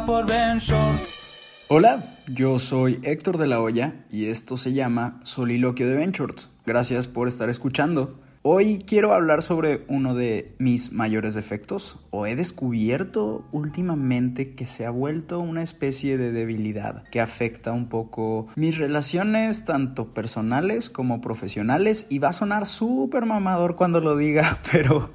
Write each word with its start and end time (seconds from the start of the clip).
por 0.00 0.26
Ben 0.26 0.58
Shorts. 0.58 1.66
Hola, 1.68 2.02
yo 2.26 2.58
soy 2.58 2.98
Héctor 3.02 3.36
de 3.36 3.46
la 3.46 3.60
Hoya 3.60 3.92
y 4.10 4.26
esto 4.26 4.56
se 4.56 4.72
llama 4.72 5.20
Soliloquio 5.24 5.86
de 5.86 5.96
Ventures. 5.96 6.48
Gracias 6.64 7.08
por 7.08 7.28
estar 7.28 7.50
escuchando. 7.50 8.18
Hoy 8.40 8.84
quiero 8.86 9.12
hablar 9.12 9.42
sobre 9.42 9.84
uno 9.88 10.14
de 10.14 10.54
mis 10.58 10.92
mayores 10.92 11.34
defectos, 11.34 11.98
o 12.10 12.26
he 12.26 12.34
descubierto 12.34 13.46
últimamente 13.52 14.54
que 14.54 14.64
se 14.64 14.86
ha 14.86 14.90
vuelto 14.90 15.40
una 15.40 15.62
especie 15.62 16.16
de 16.16 16.32
debilidad 16.32 17.04
que 17.10 17.20
afecta 17.20 17.72
un 17.72 17.88
poco 17.88 18.48
mis 18.56 18.78
relaciones 18.78 19.66
tanto 19.66 20.14
personales 20.14 20.88
como 20.88 21.20
profesionales 21.20 22.06
y 22.08 22.18
va 22.18 22.30
a 22.30 22.32
sonar 22.32 22.66
súper 22.66 23.26
mamador 23.26 23.76
cuando 23.76 24.00
lo 24.00 24.16
diga, 24.16 24.58
pero 24.72 25.10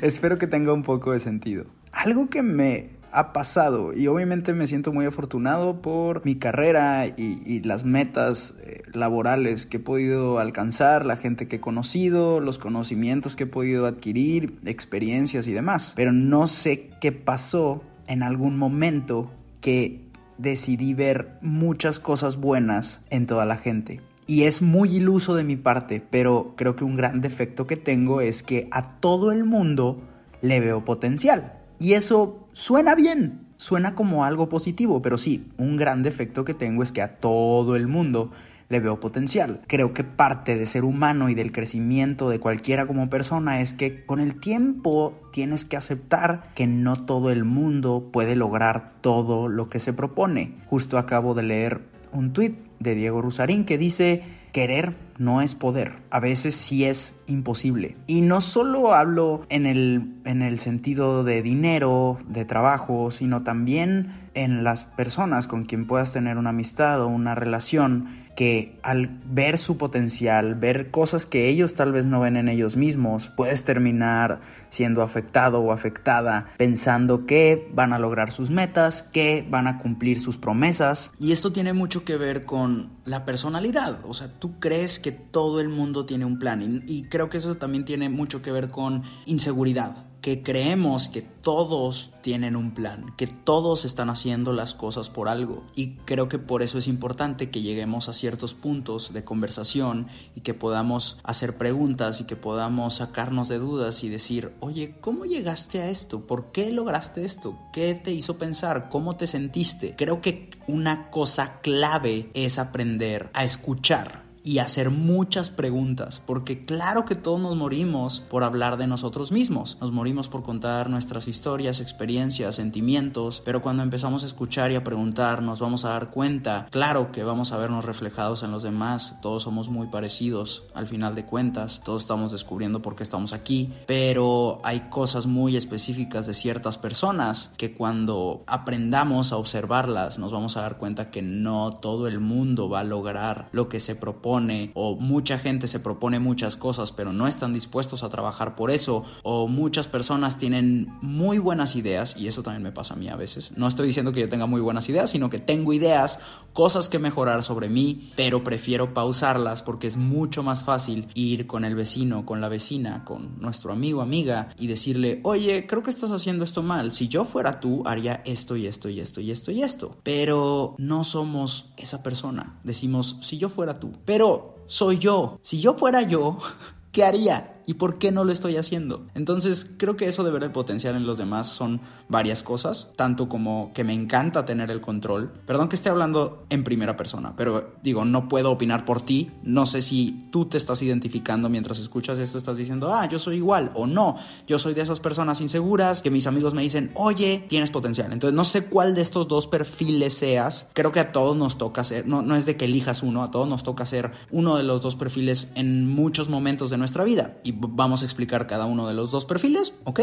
espero 0.00 0.38
que 0.38 0.46
tenga 0.46 0.72
un 0.72 0.84
poco 0.84 1.12
de 1.12 1.20
sentido. 1.20 1.66
Algo 1.90 2.30
que 2.30 2.42
me 2.42 3.01
ha 3.12 3.32
pasado 3.32 3.92
y 3.92 4.06
obviamente 4.06 4.54
me 4.54 4.66
siento 4.66 4.92
muy 4.92 5.04
afortunado 5.04 5.82
por 5.82 6.24
mi 6.24 6.36
carrera 6.36 7.06
y, 7.06 7.60
las 7.62 7.84
metas 7.84 8.54
eh, 8.62 8.82
laborales 8.92 9.66
que 9.66 9.76
he 9.76 9.80
podido 9.80 10.38
alcanzar, 10.38 11.04
la 11.04 11.16
gente 11.16 11.46
que 11.46 11.56
he 11.56 11.60
conocido, 11.60 12.40
los 12.40 12.58
conocimientos 12.58 13.36
que 13.36 13.44
he 13.44 13.46
podido 13.46 13.86
adquirir, 13.86 14.58
experiencias 14.64 15.46
y 15.46 15.52
demás. 15.52 15.92
Pero 15.94 16.12
no 16.12 16.46
sé 16.48 16.90
qué 17.00 17.12
pasó 17.12 17.84
en 18.06 18.22
algún 18.22 18.56
momento 18.58 19.30
que 19.60 20.00
decidí 20.38 20.94
ver 20.94 21.38
muchas 21.40 22.00
cosas 22.00 22.36
buenas 22.38 23.04
en 23.10 23.26
toda 23.26 23.44
la 23.44 23.58
gente. 23.58 24.00
Y 24.26 24.44
es 24.44 24.62
muy 24.62 24.96
iluso 24.96 25.34
de 25.34 25.44
mi 25.44 25.56
parte, 25.56 26.02
pero 26.10 26.54
creo 26.56 26.74
que 26.74 26.84
un 26.84 26.96
gran 26.96 27.20
defecto 27.20 27.66
que 27.66 27.76
tengo 27.76 28.20
es 28.20 28.42
que 28.42 28.68
a 28.70 29.00
todo 29.00 29.30
el 29.30 29.44
mundo 29.44 30.02
le 30.40 30.60
veo 30.60 30.84
potencial. 30.84 31.52
Y 31.78 31.94
eso 31.94 32.41
suena 32.52 32.94
bien, 32.94 33.40
suena 33.56 33.94
como 33.94 34.24
algo 34.24 34.48
positivo, 34.48 35.02
pero 35.02 35.18
sí, 35.18 35.48
un 35.58 35.76
gran 35.76 36.02
defecto 36.02 36.44
que 36.44 36.54
tengo 36.54 36.82
es 36.82 36.92
que 36.92 37.02
a 37.02 37.16
todo 37.16 37.76
el 37.76 37.86
mundo 37.86 38.32
le 38.72 38.80
veo 38.80 39.00
potencial. 39.00 39.60
Creo 39.66 39.92
que 39.92 40.02
parte 40.02 40.56
de 40.56 40.64
ser 40.64 40.84
humano 40.84 41.28
y 41.28 41.34
del 41.34 41.52
crecimiento 41.52 42.30
de 42.30 42.40
cualquiera 42.40 42.86
como 42.86 43.10
persona 43.10 43.60
es 43.60 43.74
que 43.74 44.06
con 44.06 44.18
el 44.18 44.40
tiempo 44.40 45.20
tienes 45.30 45.66
que 45.66 45.76
aceptar 45.76 46.50
que 46.54 46.66
no 46.66 46.96
todo 46.96 47.30
el 47.30 47.44
mundo 47.44 48.08
puede 48.10 48.34
lograr 48.34 48.94
todo 49.02 49.48
lo 49.48 49.68
que 49.68 49.78
se 49.78 49.92
propone. 49.92 50.54
Justo 50.66 50.96
acabo 50.96 51.34
de 51.34 51.42
leer 51.42 51.82
un 52.12 52.32
tuit 52.32 52.56
de 52.80 52.94
Diego 52.94 53.20
Rusarín 53.20 53.66
que 53.66 53.76
dice 53.76 54.22
querer 54.52 54.94
no 55.22 55.40
es 55.40 55.54
poder, 55.54 55.94
a 56.10 56.20
veces 56.20 56.54
sí 56.54 56.84
es 56.84 57.20
imposible. 57.26 57.96
Y 58.06 58.20
no 58.20 58.40
solo 58.40 58.94
hablo 58.94 59.46
en 59.48 59.66
el, 59.66 60.14
en 60.24 60.42
el 60.42 60.58
sentido 60.58 61.24
de 61.24 61.42
dinero, 61.42 62.18
de 62.26 62.44
trabajo, 62.44 63.10
sino 63.10 63.42
también 63.42 64.22
en 64.34 64.64
las 64.64 64.84
personas 64.84 65.46
con 65.46 65.64
quien 65.64 65.86
puedas 65.86 66.12
tener 66.12 66.38
una 66.38 66.50
amistad 66.50 67.00
o 67.02 67.06
una 67.06 67.34
relación 67.34 68.22
que 68.34 68.78
al 68.82 69.20
ver 69.26 69.58
su 69.58 69.76
potencial, 69.76 70.54
ver 70.54 70.90
cosas 70.90 71.26
que 71.26 71.48
ellos 71.48 71.74
tal 71.74 71.92
vez 71.92 72.06
no 72.06 72.20
ven 72.20 72.36
en 72.36 72.48
ellos 72.48 72.76
mismos, 72.76 73.30
puedes 73.36 73.64
terminar 73.64 74.40
siendo 74.70 75.02
afectado 75.02 75.60
o 75.60 75.70
afectada 75.70 76.46
pensando 76.56 77.26
que 77.26 77.70
van 77.74 77.92
a 77.92 77.98
lograr 77.98 78.32
sus 78.32 78.48
metas, 78.48 79.02
que 79.02 79.46
van 79.48 79.66
a 79.66 79.78
cumplir 79.78 80.20
sus 80.20 80.38
promesas. 80.38 81.12
Y 81.20 81.32
esto 81.32 81.52
tiene 81.52 81.74
mucho 81.74 82.04
que 82.04 82.16
ver 82.16 82.46
con 82.46 82.90
la 83.04 83.26
personalidad, 83.26 83.98
o 84.04 84.14
sea, 84.14 84.28
tú 84.38 84.58
crees 84.58 84.98
que 84.98 85.11
todo 85.12 85.60
el 85.60 85.68
mundo 85.68 86.06
tiene 86.06 86.24
un 86.24 86.38
plan 86.38 86.82
y, 86.86 86.92
y 86.92 87.02
creo 87.04 87.30
que 87.30 87.38
eso 87.38 87.56
también 87.56 87.84
tiene 87.84 88.08
mucho 88.08 88.42
que 88.42 88.52
ver 88.52 88.68
con 88.68 89.02
inseguridad 89.26 90.12
que 90.22 90.44
creemos 90.44 91.08
que 91.08 91.20
todos 91.20 92.12
tienen 92.22 92.54
un 92.54 92.72
plan, 92.74 93.12
que 93.16 93.26
todos 93.26 93.84
están 93.84 94.08
haciendo 94.08 94.52
las 94.52 94.72
cosas 94.72 95.10
por 95.10 95.28
algo. 95.28 95.64
Y 95.74 95.96
creo 96.04 96.28
que 96.28 96.38
por 96.38 96.62
eso 96.62 96.78
es 96.78 96.86
importante 96.86 97.50
que 97.50 97.60
lleguemos 97.60 98.08
a 98.08 98.14
ciertos 98.14 98.54
puntos 98.54 99.12
de 99.12 99.24
conversación 99.24 100.06
y 100.36 100.42
que 100.42 100.54
podamos 100.54 101.18
hacer 101.24 101.58
preguntas 101.58 102.20
y 102.20 102.24
que 102.24 102.36
podamos 102.36 102.94
sacarnos 102.94 103.48
de 103.48 103.58
dudas 103.58 104.04
y 104.04 104.08
decir, 104.08 104.52
oye, 104.60 104.94
¿cómo 105.00 105.24
llegaste 105.24 105.82
a 105.82 105.90
esto? 105.90 106.24
¿Por 106.24 106.52
qué 106.52 106.70
lograste 106.70 107.24
esto? 107.24 107.58
¿Qué 107.72 107.94
te 107.94 108.12
hizo 108.12 108.38
pensar? 108.38 108.88
¿Cómo 108.88 109.16
te 109.16 109.26
sentiste? 109.26 109.96
Creo 109.98 110.20
que 110.20 110.50
una 110.68 111.10
cosa 111.10 111.60
clave 111.62 112.30
es 112.34 112.60
aprender 112.60 113.28
a 113.34 113.42
escuchar 113.42 114.21
y 114.44 114.58
hacer 114.58 114.90
muchas 114.90 115.50
preguntas, 115.50 116.20
porque 116.24 116.64
claro 116.64 117.04
que 117.04 117.14
todos 117.14 117.40
nos 117.40 117.56
morimos 117.56 118.20
por 118.20 118.42
hablar 118.44 118.76
de 118.76 118.86
nosotros 118.86 119.30
mismos, 119.30 119.78
nos 119.80 119.92
morimos 119.92 120.28
por 120.28 120.42
contar 120.42 120.90
nuestras 120.90 121.28
historias, 121.28 121.80
experiencias, 121.80 122.56
sentimientos, 122.56 123.42
pero 123.44 123.62
cuando 123.62 123.82
empezamos 123.82 124.24
a 124.24 124.26
escuchar 124.26 124.72
y 124.72 124.74
a 124.74 124.84
preguntar 124.84 125.42
nos 125.42 125.60
vamos 125.60 125.84
a 125.84 125.90
dar 125.90 126.10
cuenta, 126.10 126.66
claro 126.70 127.12
que 127.12 127.22
vamos 127.22 127.52
a 127.52 127.56
vernos 127.56 127.84
reflejados 127.84 128.42
en 128.42 128.50
los 128.50 128.62
demás, 128.62 129.18
todos 129.22 129.44
somos 129.44 129.68
muy 129.68 129.86
parecidos 129.86 130.64
al 130.74 130.86
final 130.86 131.14
de 131.14 131.24
cuentas, 131.24 131.80
todos 131.84 132.02
estamos 132.02 132.32
descubriendo 132.32 132.82
por 132.82 132.96
qué 132.96 133.04
estamos 133.04 133.32
aquí, 133.32 133.72
pero 133.86 134.60
hay 134.64 134.80
cosas 134.90 135.26
muy 135.26 135.56
específicas 135.56 136.26
de 136.26 136.34
ciertas 136.34 136.78
personas 136.78 137.52
que 137.56 137.74
cuando 137.74 138.42
aprendamos 138.46 139.32
a 139.32 139.36
observarlas 139.36 140.18
nos 140.18 140.32
vamos 140.32 140.56
a 140.56 140.62
dar 140.62 140.78
cuenta 140.78 141.10
que 141.10 141.22
no 141.22 141.78
todo 141.80 142.08
el 142.08 142.18
mundo 142.18 142.68
va 142.68 142.80
a 142.80 142.84
lograr 142.84 143.48
lo 143.52 143.68
que 143.68 143.78
se 143.78 143.94
propone 143.94 144.31
o 144.74 144.96
mucha 144.96 145.36
gente 145.36 145.66
se 145.66 145.78
propone 145.78 146.18
muchas 146.18 146.56
cosas 146.56 146.90
pero 146.90 147.12
no 147.12 147.26
están 147.26 147.52
dispuestos 147.52 148.02
a 148.02 148.08
trabajar 148.08 148.56
por 148.56 148.70
eso 148.70 149.04
o 149.22 149.46
muchas 149.46 149.88
personas 149.88 150.38
tienen 150.38 150.92
muy 151.02 151.38
buenas 151.38 151.76
ideas 151.76 152.16
y 152.16 152.28
eso 152.28 152.42
también 152.42 152.62
me 152.62 152.72
pasa 152.72 152.94
a 152.94 152.96
mí 152.96 153.08
a 153.08 153.16
veces. 153.16 153.52
No 153.56 153.68
estoy 153.68 153.86
diciendo 153.86 154.12
que 154.12 154.20
yo 154.20 154.28
tenga 154.28 154.46
muy 154.46 154.60
buenas 154.60 154.88
ideas, 154.88 155.10
sino 155.10 155.28
que 155.28 155.38
tengo 155.38 155.72
ideas, 155.72 156.20
cosas 156.52 156.88
que 156.88 156.98
mejorar 156.98 157.42
sobre 157.42 157.68
mí, 157.68 158.10
pero 158.16 158.42
prefiero 158.42 158.94
pausarlas 158.94 159.62
porque 159.62 159.86
es 159.86 159.96
mucho 159.96 160.42
más 160.42 160.64
fácil 160.64 161.08
ir 161.14 161.46
con 161.46 161.64
el 161.64 161.74
vecino, 161.74 162.24
con 162.24 162.40
la 162.40 162.48
vecina, 162.48 163.04
con 163.04 163.40
nuestro 163.40 163.72
amigo, 163.72 164.00
amiga 164.00 164.54
y 164.58 164.66
decirle, 164.66 165.20
oye, 165.24 165.66
creo 165.66 165.82
que 165.82 165.90
estás 165.90 166.10
haciendo 166.10 166.44
esto 166.44 166.62
mal. 166.62 166.92
Si 166.92 167.08
yo 167.08 167.24
fuera 167.24 167.60
tú, 167.60 167.82
haría 167.84 168.22
esto 168.24 168.56
y 168.56 168.66
esto 168.66 168.88
y 168.88 169.00
esto 169.00 169.20
y 169.20 169.30
esto 169.30 169.50
y 169.50 169.62
esto. 169.62 169.96
Pero 170.02 170.74
no 170.78 171.04
somos 171.04 171.72
esa 171.76 172.02
persona. 172.02 172.60
Decimos, 172.64 173.18
si 173.20 173.38
yo 173.38 173.48
fuera 173.48 173.80
tú. 173.80 173.92
Pero 174.04 174.21
soy 174.66 174.98
yo. 174.98 175.38
Si 175.42 175.60
yo 175.60 175.74
fuera 175.74 176.02
yo, 176.02 176.38
¿qué 176.92 177.04
haría? 177.04 177.61
¿Y 177.66 177.74
por 177.74 177.98
qué 177.98 178.12
no 178.12 178.24
lo 178.24 178.32
estoy 178.32 178.56
haciendo? 178.56 179.06
Entonces 179.14 179.70
creo 179.76 179.96
que 179.96 180.06
eso 180.06 180.24
de 180.24 180.30
ver 180.30 180.42
el 180.42 180.52
potencial 180.52 180.96
en 180.96 181.06
los 181.06 181.18
demás 181.18 181.48
son 181.48 181.80
varias 182.08 182.42
cosas, 182.42 182.92
tanto 182.96 183.28
como 183.28 183.72
que 183.74 183.84
me 183.84 183.94
encanta 183.94 184.44
tener 184.44 184.70
el 184.70 184.80
control. 184.80 185.32
Perdón 185.46 185.68
que 185.68 185.76
esté 185.76 185.88
hablando 185.88 186.44
en 186.50 186.64
primera 186.64 186.96
persona, 186.96 187.34
pero 187.36 187.74
digo, 187.82 188.04
no 188.04 188.28
puedo 188.28 188.50
opinar 188.50 188.84
por 188.84 189.02
ti. 189.02 189.30
No 189.42 189.66
sé 189.66 189.82
si 189.82 190.28
tú 190.30 190.46
te 190.46 190.58
estás 190.58 190.82
identificando 190.82 191.48
mientras 191.48 191.78
escuchas 191.78 192.18
esto, 192.18 192.38
estás 192.38 192.56
diciendo, 192.56 192.92
ah, 192.92 193.06
yo 193.06 193.18
soy 193.18 193.36
igual 193.36 193.70
o 193.74 193.86
no. 193.86 194.16
Yo 194.46 194.58
soy 194.58 194.74
de 194.74 194.82
esas 194.82 195.00
personas 195.00 195.40
inseguras 195.40 196.02
que 196.02 196.10
mis 196.10 196.26
amigos 196.26 196.54
me 196.54 196.62
dicen, 196.62 196.90
oye, 196.94 197.44
tienes 197.48 197.70
potencial. 197.70 198.12
Entonces 198.12 198.34
no 198.34 198.44
sé 198.44 198.66
cuál 198.66 198.94
de 198.94 199.02
estos 199.02 199.28
dos 199.28 199.46
perfiles 199.46 200.14
seas. 200.14 200.68
Creo 200.72 200.92
que 200.92 201.00
a 201.00 201.12
todos 201.12 201.36
nos 201.36 201.58
toca 201.58 201.84
ser, 201.84 202.06
no, 202.06 202.22
no 202.22 202.36
es 202.36 202.46
de 202.46 202.56
que 202.56 202.64
elijas 202.64 203.02
uno, 203.02 203.22
a 203.22 203.30
todos 203.30 203.48
nos 203.48 203.62
toca 203.62 203.86
ser 203.86 204.12
uno 204.30 204.56
de 204.56 204.62
los 204.62 204.82
dos 204.82 204.96
perfiles 204.96 205.52
en 205.54 205.88
muchos 205.88 206.28
momentos 206.28 206.70
de 206.70 206.78
nuestra 206.78 207.04
vida. 207.04 207.36
Vamos 207.58 208.02
a 208.02 208.04
explicar 208.04 208.46
cada 208.46 208.66
uno 208.66 208.86
de 208.88 208.94
los 208.94 209.10
dos 209.10 209.24
perfiles, 209.24 209.74
¿ok? 209.84 210.00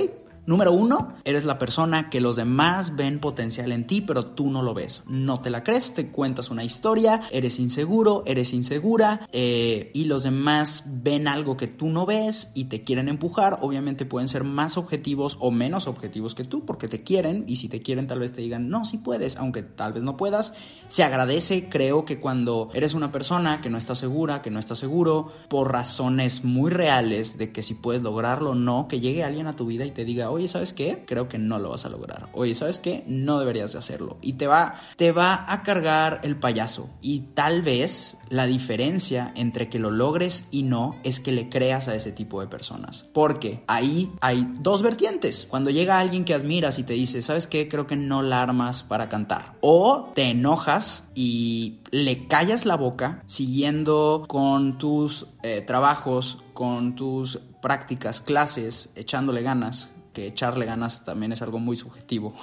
Número 0.50 0.74
uno, 0.74 1.14
eres 1.26 1.46
la 1.46 1.60
persona 1.60 2.10
que 2.10 2.20
los 2.20 2.36
demás 2.36 2.96
ven 2.96 3.20
potencial 3.20 3.72
en 3.72 3.86
ti, 3.86 4.02
pero 4.02 4.26
tú 4.26 4.50
no 4.50 4.64
lo 4.64 4.74
ves. 4.74 5.04
No 5.06 5.38
te 5.38 5.52
la 5.52 5.64
crees, 5.64 5.94
te 5.94 6.08
cuentas 6.08 6.50
una 6.50 6.64
historia, 6.64 7.22
eres 7.30 7.60
inseguro, 7.60 8.24
eres 8.26 8.52
insegura, 8.52 9.28
eh, 9.32 9.92
y 9.94 10.06
los 10.06 10.24
demás 10.24 10.86
ven 10.88 11.28
algo 11.28 11.56
que 11.56 11.68
tú 11.68 11.90
no 11.90 12.08
ves 12.08 12.52
y 12.56 12.64
te 12.64 12.82
quieren 12.82 13.10
empujar. 13.10 13.60
Obviamente 13.62 14.08
pueden 14.08 14.28
ser 14.28 14.44
más 14.44 14.76
objetivos 14.76 15.38
o 15.40 15.52
menos 15.52 15.86
objetivos 15.86 16.34
que 16.34 16.46
tú, 16.46 16.66
porque 16.66 16.88
te 16.88 17.04
quieren, 17.04 17.44
y 17.46 17.58
si 17.58 17.70
te 17.70 17.84
quieren 17.84 18.08
tal 18.08 18.18
vez 18.18 18.34
te 18.34 18.42
digan, 18.42 18.70
no, 18.70 18.86
sí 18.86 18.98
puedes, 18.98 19.38
aunque 19.38 19.62
tal 19.62 19.94
vez 19.94 20.02
no 20.02 20.18
puedas. 20.18 20.56
Se 20.88 21.04
agradece, 21.04 21.70
creo 21.70 22.06
que 22.06 22.20
cuando 22.20 22.72
eres 22.74 22.96
una 22.96 23.12
persona 23.12 23.62
que 23.62 23.70
no 23.70 23.78
está 23.78 23.94
segura, 23.94 24.42
que 24.42 24.50
no 24.50 24.58
está 24.58 24.76
seguro, 24.76 25.32
por 25.48 25.72
razones 25.72 26.44
muy 26.44 26.72
reales 26.72 27.38
de 27.38 27.52
que 27.52 27.62
si 27.62 27.76
puedes 27.76 28.02
lograrlo 28.02 28.50
o 28.50 28.56
no, 28.56 28.88
que 28.88 29.00
llegue 29.00 29.24
alguien 29.24 29.46
a 29.46 29.54
tu 29.54 29.68
vida 29.68 29.86
y 29.86 29.92
te 29.92 30.06
diga, 30.06 30.32
oye, 30.32 30.39
¿sabes 30.48 30.74
qué? 30.74 31.04
Creo 31.06 31.28
que 31.28 31.38
no 31.38 31.60
lo 31.60 31.70
vas 31.70 31.86
a 31.86 31.90
lograr. 31.90 32.30
Oye, 32.34 32.56
¿sabes 32.56 32.80
qué? 32.80 33.04
No 33.08 33.40
deberías 33.40 33.74
de 33.74 33.80
hacerlo. 33.80 34.18
Y 34.22 34.34
te 34.34 34.48
va, 34.48 34.76
te 34.96 35.12
va 35.12 35.46
a 35.48 35.64
cargar 35.64 36.22
el 36.24 36.38
payaso. 36.38 36.90
Y 37.02 37.22
tal 37.34 37.62
vez 37.62 38.20
la 38.30 38.46
diferencia 38.46 39.34
entre 39.36 39.70
que 39.70 39.80
lo 39.80 39.92
logres 39.92 40.48
y 40.52 40.64
no 40.64 40.96
es 41.04 41.20
que 41.20 41.32
le 41.32 41.50
creas 41.50 41.88
a 41.88 41.96
ese 41.96 42.12
tipo 42.12 42.42
de 42.42 42.48
personas. 42.48 43.06
Porque 43.14 43.64
ahí 43.68 44.12
hay 44.22 44.48
dos 44.60 44.82
vertientes. 44.82 45.48
Cuando 45.50 45.70
llega 45.70 46.00
alguien 46.00 46.26
que 46.26 46.34
admiras 46.34 46.80
y 46.80 46.84
te 46.84 46.94
dice, 46.94 47.22
¿sabes 47.22 47.48
qué? 47.48 47.68
Creo 47.68 47.88
que 47.88 47.96
no 47.96 48.22
la 48.22 48.42
armas 48.42 48.84
para 48.84 49.10
cantar. 49.10 49.56
O 49.62 50.12
te 50.16 50.24
enojas 50.30 51.10
y 51.16 51.80
le 51.92 52.28
callas 52.28 52.66
la 52.66 52.76
boca 52.76 53.24
siguiendo 53.26 54.26
con 54.28 54.78
tus 54.78 55.28
eh, 55.44 55.62
trabajos, 55.62 56.40
con 56.54 56.96
tus 56.96 57.40
prácticas, 57.62 58.22
clases, 58.22 58.90
echándole 58.96 59.42
ganas, 59.42 59.92
que 60.14 60.28
echarle 60.28 60.66
ganas 60.66 61.06
también 61.06 61.32
es 61.32 61.42
algo 61.42 61.60
muy 61.60 61.78
subjetivo. 61.78 62.34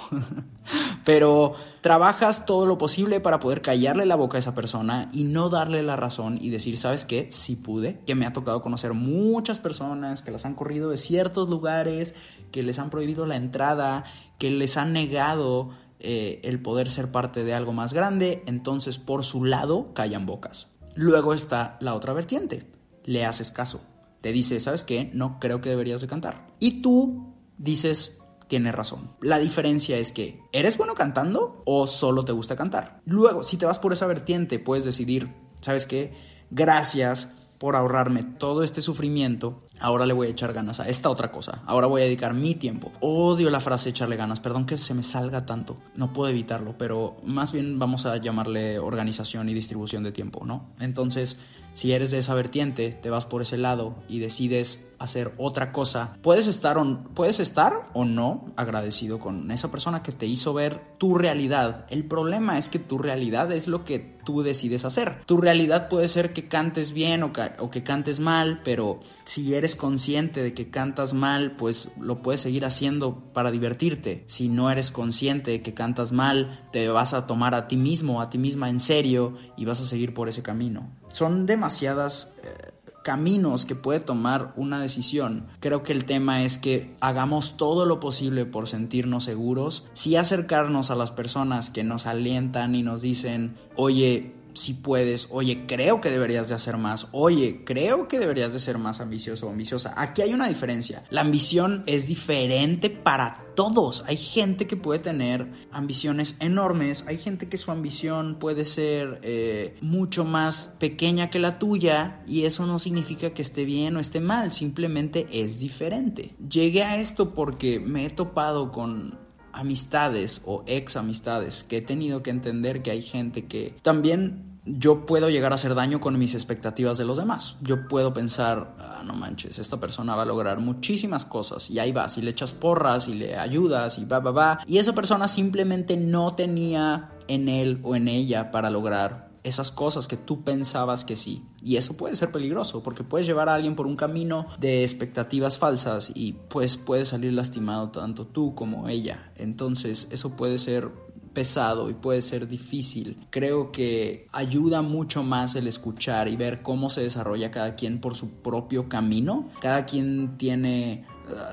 Pero 1.05 1.55
trabajas 1.81 2.45
todo 2.45 2.65
lo 2.65 2.77
posible 2.77 3.19
para 3.19 3.39
poder 3.39 3.61
callarle 3.61 4.05
la 4.05 4.15
boca 4.15 4.37
a 4.37 4.39
esa 4.39 4.53
persona 4.53 5.09
y 5.11 5.23
no 5.23 5.49
darle 5.49 5.83
la 5.83 5.95
razón 5.95 6.37
y 6.41 6.49
decir, 6.49 6.77
¿sabes 6.77 7.05
qué? 7.05 7.27
Sí 7.31 7.55
pude, 7.55 7.99
que 8.05 8.15
me 8.15 8.25
ha 8.25 8.33
tocado 8.33 8.61
conocer 8.61 8.93
muchas 8.93 9.59
personas 9.59 10.21
que 10.21 10.31
las 10.31 10.45
han 10.45 10.55
corrido 10.55 10.89
de 10.89 10.97
ciertos 10.97 11.49
lugares, 11.49 12.15
que 12.51 12.63
les 12.63 12.79
han 12.79 12.89
prohibido 12.89 13.25
la 13.25 13.35
entrada, 13.35 14.05
que 14.37 14.49
les 14.49 14.77
han 14.77 14.93
negado 14.93 15.69
eh, 15.99 16.41
el 16.43 16.61
poder 16.61 16.89
ser 16.89 17.11
parte 17.11 17.43
de 17.43 17.53
algo 17.53 17.73
más 17.73 17.93
grande, 17.93 18.43
entonces 18.45 18.97
por 18.97 19.25
su 19.25 19.45
lado 19.45 19.93
callan 19.93 20.25
bocas. 20.25 20.67
Luego 20.95 21.33
está 21.33 21.77
la 21.79 21.93
otra 21.95 22.13
vertiente, 22.13 22.71
le 23.03 23.25
haces 23.25 23.51
caso. 23.51 23.81
Te 24.21 24.31
dice, 24.31 24.59
¿sabes 24.59 24.83
qué? 24.83 25.11
No 25.13 25.39
creo 25.39 25.61
que 25.61 25.69
deberías 25.69 26.01
de 26.01 26.07
cantar. 26.07 26.47
Y 26.59 26.81
tú 26.81 27.36
dices, 27.57 28.17
tiene 28.47 28.71
razón. 28.71 29.11
La 29.21 29.39
diferencia 29.39 29.97
es 29.97 30.11
que, 30.11 30.41
¿eres 30.51 30.77
bueno 30.77 30.93
cantando 30.95 31.61
o 31.65 31.87
solo 31.87 32.23
te 32.23 32.31
gusta 32.31 32.55
cantar? 32.55 33.01
Luego, 33.05 33.43
si 33.43 33.57
te 33.57 33.65
vas 33.65 33.79
por 33.79 33.93
esa 33.93 34.07
vertiente, 34.07 34.59
puedes 34.59 34.85
decidir, 34.85 35.33
¿sabes 35.61 35.85
qué? 35.85 36.13
Gracias 36.49 37.29
por 37.57 37.75
ahorrarme 37.75 38.23
todo 38.23 38.63
este 38.63 38.81
sufrimiento, 38.81 39.63
ahora 39.79 40.05
le 40.05 40.13
voy 40.13 40.27
a 40.27 40.29
echar 40.31 40.53
ganas 40.53 40.79
a 40.79 40.87
esta 40.87 41.09
otra 41.09 41.31
cosa, 41.31 41.61
ahora 41.65 41.87
voy 41.87 42.01
a 42.01 42.05
dedicar 42.05 42.33
mi 42.33 42.55
tiempo. 42.55 42.91
Odio 42.99 43.49
la 43.49 43.59
frase 43.59 43.89
echarle 43.89 44.15
ganas, 44.15 44.39
perdón 44.39 44.65
que 44.65 44.77
se 44.77 44.93
me 44.93 45.03
salga 45.03 45.45
tanto, 45.45 45.77
no 45.95 46.13
puedo 46.13 46.29
evitarlo, 46.29 46.77
pero 46.77 47.17
más 47.23 47.51
bien 47.51 47.79
vamos 47.79 48.05
a 48.05 48.17
llamarle 48.17 48.79
organización 48.79 49.49
y 49.49 49.53
distribución 49.53 50.03
de 50.03 50.11
tiempo, 50.11 50.45
¿no? 50.45 50.69
Entonces, 50.79 51.37
si 51.77 51.93
eres 51.93 52.09
de 52.09 52.17
esa 52.17 52.33
vertiente, 52.33 52.89
te 52.89 53.11
vas 53.11 53.27
por 53.27 53.43
ese 53.43 53.55
lado 53.55 53.95
y 54.07 54.17
decides 54.17 54.87
hacer 54.97 55.33
otra 55.37 55.71
cosa, 55.71 56.17
puedes 56.23 56.47
estar 56.47 56.77
o, 56.79 57.03
puedes 57.13 57.39
estar 57.39 57.89
o 57.93 58.03
no 58.03 58.51
agradecido 58.55 59.19
con 59.19 59.51
esa 59.51 59.69
persona 59.69 60.01
que 60.01 60.11
te 60.11 60.25
hizo 60.25 60.55
ver 60.55 60.81
tu 60.97 61.15
realidad. 61.15 61.85
El 61.89 62.05
problema 62.05 62.57
es 62.57 62.69
que 62.69 62.79
tu 62.79 62.97
realidad 62.97 63.51
es 63.51 63.67
lo 63.67 63.85
que 63.85 64.17
tú 64.25 64.41
decides 64.41 64.85
hacer. 64.85 65.23
Tu 65.25 65.37
realidad 65.37 65.87
puede 65.87 66.07
ser 66.07 66.33
que 66.33 66.47
cantes 66.47 66.91
bien 66.93 67.23
o 67.23 67.31
que, 67.31 67.51
o 67.59 67.69
que 67.69 67.83
cantes 67.83 68.19
mal, 68.19 68.61
pero 68.63 68.99
si 69.25 69.53
eres 69.53 69.66
consciente 69.75 70.43
de 70.43 70.53
que 70.53 70.69
cantas 70.69 71.13
mal, 71.13 71.55
pues 71.55 71.89
lo 71.99 72.21
puedes 72.21 72.41
seguir 72.41 72.65
haciendo 72.65 73.31
para 73.33 73.51
divertirte. 73.51 74.23
Si 74.27 74.49
no 74.49 74.69
eres 74.71 74.91
consciente 74.91 75.51
de 75.51 75.61
que 75.61 75.73
cantas 75.73 76.11
mal, 76.11 76.67
te 76.71 76.87
vas 76.87 77.13
a 77.13 77.27
tomar 77.27 77.55
a 77.55 77.67
ti 77.67 77.77
mismo, 77.77 78.21
a 78.21 78.29
ti 78.29 78.37
misma 78.37 78.69
en 78.69 78.79
serio 78.79 79.33
y 79.57 79.65
vas 79.65 79.81
a 79.81 79.87
seguir 79.87 80.13
por 80.13 80.29
ese 80.29 80.43
camino. 80.43 80.89
Son 81.09 81.45
demasiadas... 81.45 82.33
Eh, 82.43 82.73
caminos 83.07 83.65
que 83.65 83.73
puede 83.73 84.01
tomar 84.01 84.51
una 84.57 84.81
decisión. 84.81 85.47
Creo 85.61 85.81
que 85.81 85.93
el 85.93 86.03
tema 86.03 86.43
es 86.43 86.57
que 86.57 86.93
hagamos 86.99 87.55
todo 87.55 87.85
lo 87.85 88.01
posible 88.01 88.45
por 88.45 88.67
sentirnos 88.67 89.23
seguros, 89.23 89.85
sí 89.93 90.17
acercarnos 90.17 90.91
a 90.91 90.95
las 90.95 91.13
personas 91.13 91.69
que 91.69 91.85
nos 91.85 92.05
alientan 92.05 92.75
y 92.75 92.83
nos 92.83 93.01
dicen, 93.01 93.55
oye, 93.77 94.33
si 94.57 94.73
puedes, 94.73 95.27
oye, 95.29 95.65
creo 95.67 96.01
que 96.01 96.09
deberías 96.09 96.47
de 96.49 96.55
hacer 96.55 96.77
más, 96.77 97.07
oye, 97.11 97.63
creo 97.63 98.07
que 98.07 98.19
deberías 98.19 98.53
de 98.53 98.59
ser 98.59 98.77
más 98.77 98.99
ambicioso 98.99 99.47
o 99.47 99.49
ambiciosa. 99.51 99.93
Aquí 99.95 100.21
hay 100.21 100.33
una 100.33 100.47
diferencia. 100.47 101.03
La 101.09 101.21
ambición 101.21 101.83
es 101.85 102.07
diferente 102.07 102.89
para 102.89 103.45
todos. 103.55 104.03
Hay 104.07 104.17
gente 104.17 104.67
que 104.67 104.77
puede 104.77 104.99
tener 104.99 105.47
ambiciones 105.71 106.35
enormes, 106.39 107.05
hay 107.07 107.17
gente 107.17 107.49
que 107.49 107.57
su 107.57 107.71
ambición 107.71 108.37
puede 108.39 108.65
ser 108.65 109.19
eh, 109.23 109.77
mucho 109.81 110.25
más 110.25 110.75
pequeña 110.79 111.29
que 111.29 111.39
la 111.39 111.59
tuya 111.59 112.21
y 112.27 112.45
eso 112.45 112.65
no 112.65 112.79
significa 112.79 113.31
que 113.31 113.41
esté 113.41 113.65
bien 113.65 113.95
o 113.95 113.99
esté 113.99 114.19
mal, 114.19 114.53
simplemente 114.53 115.27
es 115.31 115.59
diferente. 115.59 116.35
Llegué 116.49 116.83
a 116.83 116.99
esto 116.99 117.33
porque 117.33 117.79
me 117.79 118.05
he 118.05 118.09
topado 118.09 118.71
con 118.71 119.27
amistades 119.57 120.41
o 120.45 120.63
ex 120.67 120.95
amistades 120.95 121.63
que 121.67 121.77
he 121.77 121.81
tenido 121.81 122.21
que 122.21 122.29
entender 122.29 122.81
que 122.83 122.91
hay 122.91 123.01
gente 123.01 123.45
que 123.45 123.75
también 123.81 124.46
yo 124.67 125.05
puedo 125.05 125.29
llegar 125.29 125.51
a 125.51 125.55
hacer 125.55 125.75
daño 125.75 125.99
con 125.99 126.17
mis 126.17 126.35
expectativas 126.35 126.97
de 126.97 127.05
los 127.05 127.17
demás. 127.17 127.55
Yo 127.61 127.87
puedo 127.87 128.13
pensar, 128.13 128.75
ah, 128.79 129.01
no 129.05 129.13
manches, 129.13 129.59
esta 129.59 129.79
persona 129.79 130.15
va 130.15 130.23
a 130.23 130.25
lograr 130.25 130.59
muchísimas 130.59 131.25
cosas 131.25 131.69
y 131.69 131.79
ahí 131.79 131.91
vas 131.91 132.17
y 132.17 132.21
le 132.21 132.31
echas 132.31 132.53
porras 132.53 133.07
y 133.07 133.15
le 133.15 133.37
ayudas 133.37 133.97
y 133.97 134.05
va, 134.05 134.19
va, 134.19 134.31
va. 134.31 134.59
Y 134.67 134.77
esa 134.77 134.93
persona 134.93 135.27
simplemente 135.27 135.97
no 135.97 136.35
tenía 136.35 137.11
en 137.27 137.49
él 137.49 137.79
o 137.83 137.95
en 137.95 138.07
ella 138.07 138.51
para 138.51 138.69
lograr 138.69 139.27
esas 139.43 139.71
cosas 139.71 140.07
que 140.07 140.17
tú 140.17 140.43
pensabas 140.43 141.05
que 141.05 141.15
sí. 141.15 141.43
Y 141.63 141.77
eso 141.77 141.95
puede 141.95 142.15
ser 142.15 142.31
peligroso 142.31 142.83
porque 142.83 143.03
puedes 143.03 143.27
llevar 143.27 143.47
a 143.49 143.55
alguien 143.55 143.75
por 143.75 143.87
un 143.87 143.95
camino 143.95 144.47
de 144.59 144.83
expectativas 144.83 145.57
falsas 145.57 146.11
y 146.13 146.33
pues 146.33 146.77
puedes 146.77 147.09
salir 147.09 147.33
lastimado 147.33 147.89
tanto 147.89 148.27
tú 148.27 148.55
como 148.55 148.89
ella. 148.89 149.31
Entonces 149.35 150.07
eso 150.11 150.31
puede 150.31 150.57
ser 150.57 150.91
pesado 151.37 151.91
y 151.91 151.93
puede 151.93 152.23
ser 152.23 152.47
difícil. 152.47 153.27
Creo 153.29 153.71
que 153.71 154.25
ayuda 154.31 154.81
mucho 154.81 155.21
más 155.21 155.53
el 155.53 155.67
escuchar 155.67 156.27
y 156.27 156.35
ver 156.35 156.63
cómo 156.63 156.89
se 156.89 157.03
desarrolla 157.03 157.51
cada 157.51 157.75
quien 157.75 158.01
por 158.01 158.15
su 158.15 158.41
propio 158.41 158.89
camino. 158.89 159.47
Cada 159.61 159.85
quien 159.85 160.39
tiene 160.39 161.05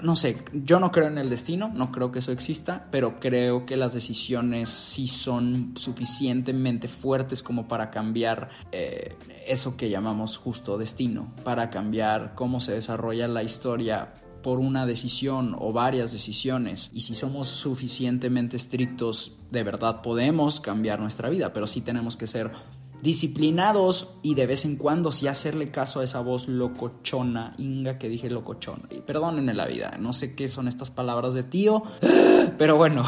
no 0.03 0.17
sé, 0.17 0.39
yo 0.53 0.79
no 0.81 0.91
creo 0.91 1.09
en 1.09 1.19
el 1.19 1.29
destino, 1.29 1.69
no 1.69 1.91
creo 1.91 2.13
que 2.13 2.21
eso 2.21 2.33
exista, 2.33 2.87
pero 2.91 3.19
creo 3.19 3.67
que 3.67 3.77
las 3.77 3.93
decisiones 3.93 4.71
sí 4.71 5.07
son 5.07 5.75
suficientemente 5.77 6.89
fuertes 6.89 7.43
como 7.43 7.67
para 7.67 7.91
cambiar 7.91 8.51
eh, 8.73 9.17
eso 9.47 9.77
que 9.77 9.91
llamamos 9.91 10.39
justo 10.39 10.79
destino, 10.79 11.35
para 11.43 11.71
cambiar 11.71 12.35
cómo 12.35 12.61
se 12.61 12.73
desarrolla 12.73 13.27
la 13.27 13.43
historia 13.43 14.15
por 14.45 14.59
una 14.59 14.85
decisión 14.85 15.57
o 15.59 15.73
varias 15.73 16.13
decisiones 16.13 16.91
y 16.93 17.01
si 17.01 17.15
somos 17.15 17.49
suficientemente 17.49 18.59
estrictos 18.59 19.39
de 19.51 19.63
verdad 19.63 20.03
podemos 20.03 20.61
cambiar 20.61 21.01
nuestra 21.01 21.31
vida 21.31 21.55
pero 21.55 21.67
sí 21.67 21.81
tenemos 21.81 22.19
que 22.19 22.27
ser 22.27 22.53
disciplinados 23.01 24.11
y 24.23 24.35
de 24.35 24.47
vez 24.47 24.67
en 24.67 24.77
cuando 24.77 25.13
sí 25.13 25.29
hacerle 25.29 25.71
caso 25.71 26.01
a 26.01 26.05
esa 26.05 26.21
voz 26.21 26.47
locochona, 26.47 27.55
inga 27.59 27.99
que 27.99 28.09
dije 28.09 28.31
locochona. 28.31 28.85
Y 28.91 29.01
perdónenme 29.01 29.53
la 29.53 29.67
vida, 29.67 29.97
no 30.01 30.15
sé 30.15 30.35
qué 30.35 30.49
son 30.49 30.69
estas 30.69 30.91
palabras 30.91 31.35
de 31.35 31.43
tío, 31.43 31.83
pero 32.59 32.77
bueno, 32.77 33.03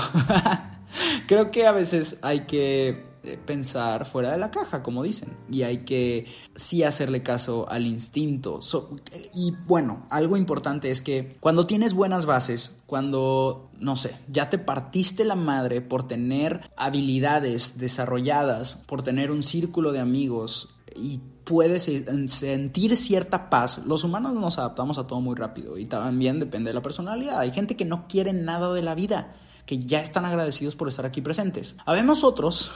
creo 1.27 1.51
que 1.51 1.67
a 1.67 1.73
veces 1.73 2.19
hay 2.21 2.41
que 2.41 3.07
pensar 3.45 4.07
fuera 4.07 4.31
de 4.31 4.39
la 4.39 4.51
caja, 4.51 4.83
como 4.83 5.03
dicen, 5.03 5.37
y 5.51 5.63
hay 5.63 5.79
que 5.79 6.27
sí 6.55 6.83
hacerle 6.83 7.23
caso 7.23 7.69
al 7.69 7.87
instinto. 7.87 8.61
y 9.35 9.53
bueno, 9.67 10.07
algo 10.11 10.37
importante 10.37 10.91
es 10.91 11.03
que 11.03 11.37
cuando 11.41 11.67
tienes 11.67 11.93
buenas 11.95 12.27
bases, 12.27 12.77
cuando, 12.87 13.71
no 13.79 13.97
sé, 13.97 14.17
ya 14.29 14.49
te 14.49 14.59
partiste 14.59 15.25
la 15.25 15.35
madre 15.35 15.81
por 15.81 16.07
tener 16.07 16.71
habilidades 16.77 17.79
desarrolladas, 17.79 18.77
por 18.87 19.03
tener 19.03 19.31
un 19.31 19.43
círculo 19.43 19.93
de 19.93 20.01
amigos 20.01 20.71
y 20.95 21.21
puedes 21.45 21.91
sentir 22.27 22.97
cierta 22.97 23.51
paz. 23.51 23.81
Los 23.87 24.05
humanos 24.05 24.35
nos 24.35 24.59
adaptamos 24.59 24.99
a 24.99 25.07
todo 25.07 25.21
muy 25.21 25.37
rápido 25.37 25.79
y 25.79 25.87
también 25.87 26.41
depende 26.41 26.71
de 26.71 26.75
la 26.75 26.83
personalidad. 26.83 27.39
Hay 27.39 27.53
gente 27.53 27.77
que 27.77 27.85
no 27.85 28.09
quiere 28.09 28.33
nada 28.33 28.73
de 28.73 28.83
la 28.83 28.95
vida 28.95 29.35
que 29.67 29.79
ya 29.79 30.01
están 30.01 30.25
agradecidos 30.25 30.77
por 30.77 30.89
estar 30.89 31.05
aquí 31.05 31.21
presentes. 31.21 31.75
Habemos 31.85 32.25
otros 32.25 32.71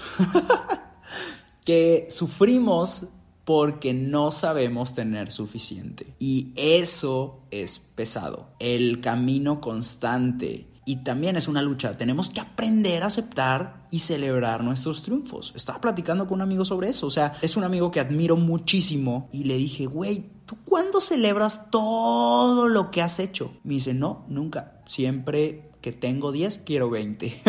que 1.64 2.09
sufrimos 2.11 3.06
porque 3.44 3.94
no 3.94 4.30
sabemos 4.30 4.94
tener 4.94 5.30
suficiente. 5.30 6.14
Y 6.18 6.52
eso 6.56 7.40
es 7.50 7.78
pesado. 7.78 8.50
El 8.59 9.00
camino 9.00 9.61
constante 9.61 10.70
y 10.85 10.97
también 10.97 11.37
es 11.37 11.47
una 11.47 11.62
lucha. 11.62 11.97
Tenemos 11.97 12.30
que 12.30 12.40
aprender 12.40 13.02
a 13.02 13.06
aceptar 13.06 13.87
y 13.90 14.00
celebrar 14.00 14.64
nuestros 14.64 15.02
triunfos. 15.02 15.52
Estaba 15.54 15.80
platicando 15.80 16.26
con 16.26 16.37
un 16.37 16.42
amigo 16.42 16.64
sobre 16.64 16.88
eso. 16.88 17.06
O 17.06 17.11
sea, 17.11 17.35
es 17.42 17.56
un 17.56 17.64
amigo 17.64 17.90
que 17.90 18.00
admiro 18.00 18.37
muchísimo 18.37 19.28
y 19.32 19.44
le 19.44 19.56
dije, 19.56 19.87
güey, 19.87 20.30
¿tú 20.47 20.56
cuándo 20.64 21.00
celebras 21.00 21.70
todo 21.70 22.66
lo 22.66 22.90
que 22.90 23.02
has 23.02 23.20
hecho? 23.20 23.52
Me 23.62 23.75
dice, 23.75 23.94
no, 23.94 24.25
nunca. 24.28 24.80
Siempre 24.87 25.69
que 25.80 25.92
tengo 25.92 26.32
10, 26.32 26.58
quiero 26.58 26.90
20. 26.90 27.42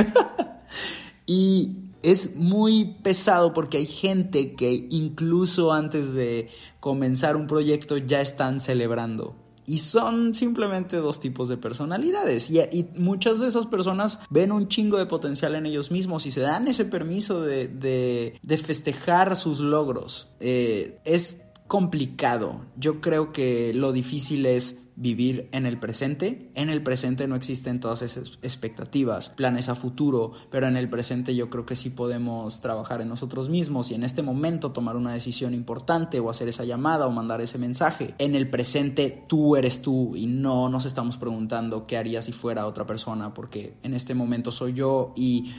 y 1.25 1.77
es 2.03 2.35
muy 2.35 2.95
pesado 3.03 3.53
porque 3.53 3.77
hay 3.77 3.85
gente 3.85 4.55
que 4.55 4.87
incluso 4.89 5.71
antes 5.71 6.13
de 6.13 6.49
comenzar 6.79 7.35
un 7.35 7.47
proyecto 7.47 7.97
ya 7.97 8.21
están 8.21 8.59
celebrando. 8.59 9.35
Y 9.67 9.79
son 9.79 10.33
simplemente 10.33 10.97
dos 10.97 11.19
tipos 11.19 11.47
de 11.47 11.55
personalidades. 11.55 12.49
Y, 12.49 12.87
muchas 12.95 13.39
de 13.39 13.47
esas 13.47 13.67
personas 13.67 14.19
ven 14.29 14.51
un 14.51 14.67
chingo 14.67 14.97
de 14.97 15.05
potencial 15.05 15.55
en 15.55 15.65
ellos 15.65 15.91
mismos 15.91 16.25
y 16.25 16.31
se 16.31 16.41
dan 16.41 16.67
ese 16.67 16.83
permiso 16.83 17.41
de, 17.41 17.67
de, 17.67 18.57
festejar 18.57 19.35
sus 19.37 19.59
logros. 19.59 20.27
Eh, 20.39 20.99
es 21.05 21.51
complicado. 21.67 22.65
Yo 22.75 22.99
creo 22.99 23.31
que 23.31 23.73
lo 23.73 23.93
difícil 23.93 24.45
es 24.45 24.80
vivir 24.95 25.49
en 25.51 25.65
el 25.65 25.79
presente. 25.79 26.51
En 26.55 26.69
el 26.69 26.83
presente 26.83 27.27
no 27.27 27.35
existen 27.35 27.79
todas 27.79 28.01
esas 28.01 28.39
expectativas, 28.41 29.29
planes 29.29 29.69
a 29.69 29.75
futuro, 29.75 30.33
pero 30.49 30.67
en 30.67 30.77
el 30.77 30.89
presente 30.89 31.35
yo 31.35 31.49
creo 31.49 31.65
que 31.65 31.75
sí 31.75 31.89
podemos 31.89 32.61
trabajar 32.61 33.01
en 33.01 33.09
nosotros 33.09 33.49
mismos 33.49 33.91
y 33.91 33.95
en 33.95 34.03
este 34.03 34.21
momento 34.21 34.71
tomar 34.71 34.95
una 34.95 35.13
decisión 35.13 35.53
importante 35.53 36.19
o 36.19 36.29
hacer 36.29 36.47
esa 36.47 36.65
llamada 36.65 37.07
o 37.07 37.11
mandar 37.11 37.41
ese 37.41 37.57
mensaje. 37.57 38.13
En 38.17 38.35
el 38.35 38.49
presente 38.49 39.25
tú 39.27 39.55
eres 39.55 39.81
tú 39.81 40.15
y 40.15 40.27
no 40.27 40.69
nos 40.69 40.85
estamos 40.85 41.17
preguntando 41.17 41.87
qué 41.87 41.97
haría 41.97 42.21
si 42.21 42.31
fuera 42.31 42.67
otra 42.67 42.85
persona 42.85 43.33
porque 43.33 43.73
en 43.83 43.93
este 43.93 44.13
momento 44.13 44.51
soy 44.51 44.73
yo 44.73 45.13
y 45.15 45.51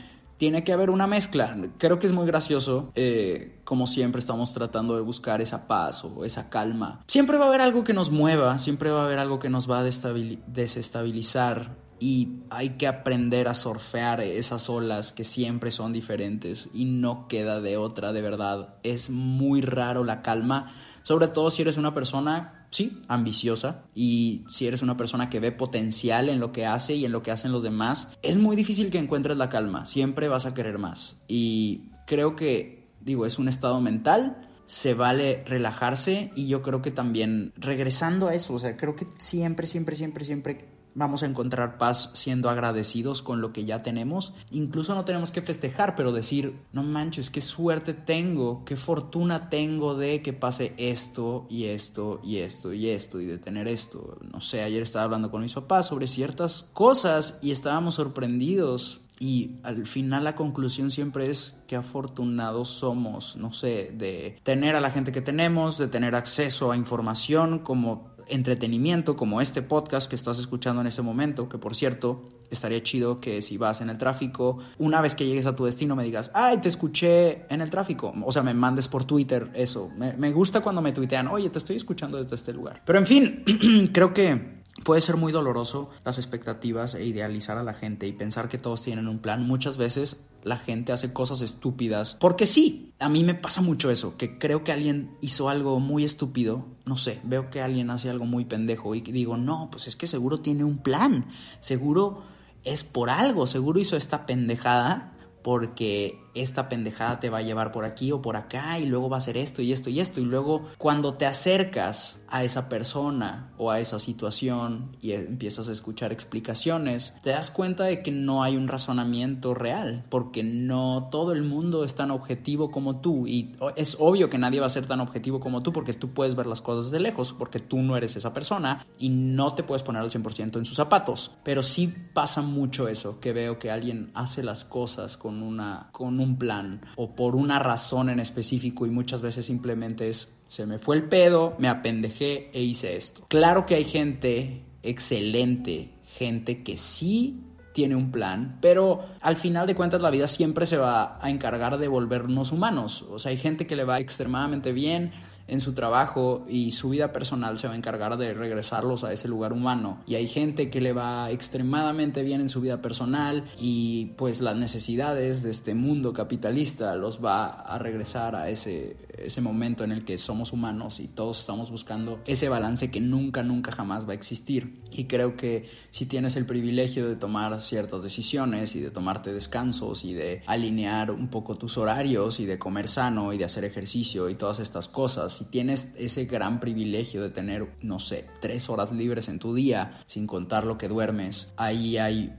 tiene 0.43 0.65
que 0.65 0.73
haber 0.73 0.91
una 0.91 1.07
mezcla. 1.07 1.57
Creo 1.79 2.01
que 2.01 2.09
es 2.09 2.13
muy 2.13 2.27
gracioso, 2.27 2.91
eh, 2.97 3.61
como 3.63 3.87
siempre 3.87 4.19
estamos 4.19 4.53
tratando 4.53 4.97
de 4.97 5.01
buscar 5.01 5.41
esa 5.41 5.69
paz 5.69 6.05
o 6.05 6.25
esa 6.25 6.51
calma. 6.51 7.05
Siempre 7.07 7.39
va 7.39 7.45
a 7.45 7.49
haber 7.49 7.61
algo 7.61 7.85
que 7.85 7.93
nos 7.93 8.11
mueva, 8.11 8.59
siempre 8.59 8.91
va 8.91 9.03
a 9.03 9.05
haber 9.05 9.21
algo 9.21 9.39
que 9.39 9.49
nos 9.49 9.71
va 9.71 9.79
a 9.79 9.85
desestabilizar 9.85 11.77
y 12.01 12.41
hay 12.51 12.71
que 12.71 12.89
aprender 12.89 13.47
a 13.47 13.55
surfear 13.55 14.21
esas 14.21 14.69
olas 14.69 15.13
que 15.13 15.23
siempre 15.23 15.71
son 15.71 15.93
diferentes 15.93 16.69
y 16.75 16.87
no 16.87 17.29
queda 17.29 17.61
de 17.61 17.77
otra, 17.77 18.13
de 18.13 18.23
verdad. 18.23 18.75
Es 18.83 19.11
muy 19.11 19.61
raro 19.61 20.03
la 20.03 20.23
calma, 20.23 20.75
sobre 21.05 21.29
todo 21.29 21.51
si 21.51 21.63
eres 21.63 21.77
una 21.77 21.95
persona 21.95 22.62
sí, 22.73 23.03
ambiciosa. 23.07 23.85
Y 23.95 24.45
si 24.49 24.67
eres 24.67 24.83
una 24.83 24.97
persona 24.97 25.31
que 25.31 25.39
ve 25.39 25.53
potencial 25.53 26.29
en 26.29 26.41
lo 26.41 26.51
que 26.51 26.67
hace 26.67 26.97
y 26.97 27.05
en 27.05 27.13
lo 27.13 27.23
que 27.23 27.31
hacen 27.31 27.53
los 27.53 27.63
demás, 27.63 28.09
es 28.23 28.39
muy 28.39 28.57
difícil 28.57 28.91
que 28.91 28.99
encuentres 28.99 29.37
la 29.37 29.49
calma, 29.49 29.85
siempre 29.85 30.27
vas 30.27 30.47
a 30.47 30.55
querer 30.55 30.79
más. 30.79 31.23
Y 31.29 31.91
creo 32.07 32.35
que, 32.35 32.89
digo, 33.01 33.27
es 33.27 33.39
un 33.39 33.49
estado 33.49 33.81
mental, 33.81 34.49
se 34.65 34.95
vale 34.95 35.45
relajarse 35.47 36.33
y 36.35 36.49
yo 36.49 36.63
creo 36.63 36.83
que 36.83 36.91
también 36.91 37.53
regresando 37.57 38.29
a 38.29 38.35
eso, 38.35 38.55
o 38.55 38.59
sea, 38.59 38.77
creo 38.77 38.97
que 38.97 39.07
siempre, 39.19 39.67
siempre, 39.67 39.95
siempre, 39.95 40.25
siempre 40.25 40.69
vamos 40.95 41.23
a 41.23 41.27
encontrar 41.27 41.79
paz 41.79 42.11
siendo 42.15 42.51
agradecidos 42.51 43.23
con 43.23 43.41
lo 43.41 43.53
que 43.53 43.65
ya 43.65 43.83
tenemos. 43.83 44.35
Incluso 44.51 44.95
no 44.95 45.05
tenemos 45.05 45.33
que 45.33 45.43
festejar, 45.43 45.95
pero 45.97 46.13
decir, 46.13 46.61
no 46.73 46.83
manches, 46.83 47.31
qué 47.31 47.41
suerte 47.41 47.95
tengo, 47.95 48.65
qué 48.65 48.77
fortuna 48.77 49.49
tengo 49.49 49.95
de 49.95 50.23
que 50.23 50.33
pase 50.33 50.75
esto 50.77 51.47
y 51.49 51.65
esto 51.65 52.21
y 52.23 52.39
esto 52.39 52.73
y 52.73 52.89
esto 52.89 53.21
y 53.21 53.27
de 53.27 53.39
tener 53.39 53.69
esto. 53.69 54.19
No 54.33 54.41
sé, 54.41 54.63
ayer 54.63 54.83
estaba 54.83 55.05
hablando 55.05 55.31
con 55.31 55.43
mis 55.43 55.55
papás 55.55 55.87
sobre 55.87 56.07
ciertas 56.07 56.69
cosas 56.73 57.39
y 57.43 57.53
estábamos 57.53 57.97
sorprendidos. 57.97 59.01
Y 59.19 59.61
al 59.63 59.87
final 59.87 60.25
la 60.25 60.35
conclusión 60.35 60.91
siempre 60.91 61.31
es 61.31 61.55
que 61.69 61.77
afortunados 61.77 62.71
somos, 62.71 63.37
no 63.37 63.53
sé, 63.53 63.93
de 63.95 64.41
tener 64.43 64.75
a 64.75 64.81
la 64.81 64.91
gente 64.91 65.13
que 65.13 65.21
tenemos, 65.21 65.79
de 65.79 65.87
tener 65.87 66.17
acceso 66.17 66.73
a 66.73 66.77
información 66.77 67.61
como 67.61 68.11
entretenimiento 68.29 69.17
como 69.17 69.41
este 69.41 69.63
podcast 69.63 70.09
que 70.09 70.17
estás 70.17 70.39
escuchando 70.39 70.81
en 70.81 70.87
ese 70.87 71.03
momento, 71.03 71.49
que 71.49 71.59
por 71.59 71.75
cierto, 71.75 72.29
estaría 72.51 72.83
chido 72.83 73.21
que 73.21 73.43
si 73.43 73.57
vas 73.57 73.81
en 73.81 73.91
el 73.91 73.99
tráfico, 73.99 74.59
una 74.79 75.01
vez 75.01 75.15
que 75.15 75.27
llegues 75.27 75.47
a 75.47 75.57
tu 75.57 75.65
destino 75.65 75.97
me 75.97 76.05
digas, 76.05 76.31
ay, 76.35 76.59
te 76.59 76.69
escuché 76.69 77.47
en 77.53 77.61
el 77.61 77.71
tráfico. 77.71 78.13
O 78.25 78.33
sea, 78.33 78.43
me 78.43 78.55
mandes 78.55 78.89
por 78.89 79.05
Twitter 79.05 79.51
eso. 79.55 79.91
Me, 79.97 80.15
me 80.15 80.33
gusta 80.33 80.61
cuando 80.61 80.83
me 80.83 80.93
tuitean, 80.93 81.29
oye, 81.29 81.51
te 81.51 81.59
estoy 81.59 81.77
escuchando 81.77 82.23
desde 82.23 82.37
este 82.37 82.53
lugar. 82.53 82.83
Pero 82.85 82.99
en 82.99 83.07
fin, 83.07 83.45
creo 83.93 84.13
que 84.13 84.63
Puede 84.85 85.01
ser 85.01 85.17
muy 85.17 85.33
doloroso 85.33 85.91
las 86.05 86.19
expectativas 86.19 86.95
e 86.95 87.05
idealizar 87.05 87.57
a 87.57 87.63
la 87.63 87.75
gente 87.75 88.07
y 88.07 88.13
pensar 88.13 88.49
que 88.49 88.59
todos 88.59 88.83
tienen 88.83 89.07
un 89.07 89.21
plan. 89.21 89.47
Muchas 89.47 89.77
veces 89.77 90.25
la 90.43 90.57
gente 90.57 90.93
hace 90.93 91.13
cosas 91.13 91.41
estúpidas. 91.41 92.17
Porque 92.21 92.47
sí, 92.47 92.93
a 92.99 93.09
mí 93.09 93.25
me 93.25 93.35
pasa 93.35 93.61
mucho 93.61 93.91
eso, 93.91 94.17
que 94.17 94.39
creo 94.39 94.65
que 94.65 94.73
alguien 94.73 95.17
hizo 95.21 95.49
algo 95.49 95.81
muy 95.81 96.05
estúpido. 96.05 96.67
No 96.87 96.97
sé, 96.97 97.21
veo 97.25 97.51
que 97.51 97.61
alguien 97.61 97.91
hace 97.91 98.11
algo 98.11 98.25
muy 98.25 98.45
pendejo 98.45 98.95
y 98.95 99.01
digo, 99.01 99.37
no, 99.37 99.69
pues 99.71 99.87
es 99.87 99.97
que 99.97 100.07
seguro 100.07 100.39
tiene 100.39 100.65
un 100.65 100.79
plan. 100.79 101.27
Seguro 101.61 102.23
es 102.65 102.85
por 102.85 103.11
algo, 103.11 103.47
seguro 103.47 103.81
hizo 103.81 103.97
esta 103.97 104.27
pendejada 104.27 105.13
porque 105.43 106.21
esta 106.35 106.69
pendejada 106.69 107.21
te 107.21 107.31
va 107.31 107.39
a 107.39 107.43
llevar 107.43 107.73
por 107.73 107.85
aquí 107.85 108.13
o 108.13 108.23
por 108.23 108.37
acá 108.37 108.79
y 108.79 108.87
luego 108.87 109.09
va 109.09 109.19
a 109.19 109.21
ser 109.21 109.37
esto 109.37 109.63
y 109.63 109.73
esto 109.73 109.91
y 109.91 110.01
esto. 110.01 110.21
Y 110.21 110.25
luego 110.25 110.67
cuando 110.79 111.13
te 111.13 111.27
acercas 111.27 112.23
a 112.29 112.45
esa 112.45 112.69
persona 112.69 113.53
o 113.59 113.71
a 113.71 113.81
esa 113.81 113.99
situación 113.99 114.97
y 115.01 115.13
empiezas 115.13 115.69
a 115.69 115.73
escuchar 115.73 116.13
explicaciones, 116.13 117.15
te 117.23 117.31
das 117.31 117.51
cuenta 117.51 117.85
de 117.85 118.03
que 118.03 118.11
no 118.11 118.43
hay 118.43 118.57
un 118.57 118.69
razonamiento 118.69 119.55
real 119.55 120.05
porque 120.09 120.43
no 120.43 121.09
todo 121.11 121.33
el 121.33 121.43
mundo 121.43 121.85
es 121.85 121.95
tan 121.95 122.11
objetivo 122.11 122.71
como 122.71 123.01
tú. 123.01 123.27
Y 123.27 123.55
es 123.77 123.97
obvio 124.01 124.31
que 124.31 124.39
nadie 124.39 124.61
va 124.61 124.67
a 124.67 124.71
ser 124.71 124.87
tan 124.87 125.01
objetivo 125.01 125.41
como 125.41 125.63
tú 125.63 125.73
porque 125.73 125.93
tú 125.93 126.11
puedes 126.11 126.35
ver 126.35 126.47
las 126.47 126.61
cosas 126.61 126.91
de 126.91 127.01
lejos 127.01 127.33
porque 127.33 127.59
tú 127.59 127.79
no 127.79 127.97
eres 127.97 128.17
esa 128.17 128.33
persona 128.33 128.87
y 128.99 129.09
no 129.09 129.55
te 129.55 129.63
puedes 129.63 129.83
poner 129.83 130.03
al 130.03 130.11
100% 130.11 130.57
en 130.57 130.65
sus 130.65 130.77
zapatos, 130.77 131.33
pero 131.43 131.63
sí 131.63 131.93
pasa 132.13 132.43
mucho 132.43 132.89
eso 132.89 133.21
que 133.21 133.33
veo 133.33 133.59
que 133.59 133.71
alguien 133.71 134.11
hace 134.15 134.43
las 134.43 134.65
cosas 134.65 135.17
con 135.17 135.43
una 135.43 135.89
con 135.93 136.22
un 136.23 136.37
plan 136.39 136.81
o 136.97 137.15
por 137.15 137.37
una 137.37 137.59
razón 137.59 138.09
en 138.09 138.21
específico 138.21 138.87
y 138.87 138.91
muchas 138.91 139.23
veces 139.23 139.47
simplemente 139.47 140.09
es 140.09 140.33
se 140.49 140.67
me 140.67 140.79
fue 140.79 140.97
el 140.97 141.05
pedo, 141.05 141.57
me 141.59 141.69
apendejé 141.69 142.51
e 142.53 142.61
hice 142.61 142.97
esto. 142.97 143.25
Claro 143.29 143.65
que 143.65 143.75
hay 143.75 143.85
gente 143.85 144.63
excelente, 144.83 145.95
gente 146.05 146.63
que 146.63 146.77
sí 146.77 147.41
tiene 147.73 147.97
un 147.97 148.11
plan, 148.11 148.59
pero 148.61 149.01
al 149.21 149.37
final 149.37 149.67
de 149.67 149.75
cuentas 149.75 150.01
la 150.01 150.11
vida 150.11 150.29
siempre 150.29 150.67
se 150.67 150.77
va 150.77 151.19
a 151.21 151.31
encargar 151.31 151.79
de 151.79 151.89
volvernos 151.89 152.53
humanos. 152.53 153.07
O 153.11 153.19
sea, 153.19 153.31
hay 153.31 153.39
gente 153.39 153.67
que 153.67 153.77
le 153.77 153.85
va 153.85 153.99
extremadamente 153.99 154.73
bien, 154.73 155.13
en 155.49 155.61
su 155.61 155.73
trabajo 155.73 156.45
y 156.49 156.73
su 156.73 156.91
vida 156.91 157.13
personal 157.13 157.59
se 157.59 157.67
va 157.67 157.75
a 157.75 157.77
encargar 157.77 158.17
de 158.17 158.35
regresarlos 158.35 159.05
a 159.05 159.13
ese 159.13 159.29
lugar 159.29 159.53
humano. 159.53 160.03
Y 160.07 160.15
hay 160.15 160.27
gente 160.27 160.71
que 160.71 160.81
le 160.81 160.93
va 160.93 161.31
extremadamente 161.31 162.23
bien 162.23 162.41
en 162.41 162.49
su 162.49 162.61
vida 162.61 162.83
personal 162.83 163.45
y 163.61 164.13
pues 164.17 164.41
las 164.41 164.57
necesidades 164.57 165.43
de 165.43 165.51
este 165.51 165.75
mundo 165.75 166.13
capitalista 166.13 166.95
los 166.97 167.25
va 167.25 167.47
a 167.47 167.79
regresar 167.79 168.37
a 168.37 168.49
ese, 168.51 168.97
ese 169.19 169.41
momento 169.41 169.85
en 169.85 169.93
el 169.93 170.05
que 170.05 170.19
somos 170.19 170.53
humanos 170.53 171.01
y 171.01 171.09
todos 171.09 171.41
estamos 171.41 171.71
buscando 171.71 172.21
ese 172.27 172.49
balance 172.49 172.91
que 172.91 173.01
nunca, 173.01 173.43
nunca 173.43 173.73
jamás 173.73 174.07
va 174.07 174.13
a 174.13 174.15
existir. 174.15 174.83
Y 174.91 175.05
creo 175.05 175.37
que 175.37 175.69
si 175.91 176.07
tienes 176.07 176.37
el 176.37 176.47
privilegio 176.47 177.09
de 177.09 177.17
tomar 177.17 177.61
ciertas 177.61 178.03
decisiones 178.03 178.75
y 178.77 178.81
de 178.81 178.91
tomarte 178.91 179.33
descansos 179.33 180.05
y 180.05 180.15
de 180.15 180.43
alinear 180.47 181.11
un 181.11 181.29
poco 181.29 181.57
tus 181.57 181.79
horarios 181.79 182.41
y 182.41 182.47
de 182.47 182.59
comer 182.59 182.89
sano 182.89 183.33
y 183.33 183.39
de 183.39 183.45
hacer 183.45 183.65
ejercicio 183.65 184.29
y 184.29 184.35
todas 184.35 184.61
estas 184.61 184.89
cosas, 184.89 185.32
si 185.33 185.45
tienes 185.45 185.93
ese 185.97 186.27
gran 186.27 186.61
privilegio 186.61 187.23
de 187.23 187.31
tener, 187.31 187.77
no 187.83 187.99
sé, 187.99 188.29
tres 188.41 188.71
horas 188.71 188.93
libres 188.93 189.29
en 189.29 189.39
tu 189.39 189.55
día, 189.55 189.93
sin 190.07 190.27
contar 190.27 190.65
lo 190.65 190.79
que 190.79 190.89
duermes, 190.89 191.53
ahí 191.57 191.97
hay 191.97 192.33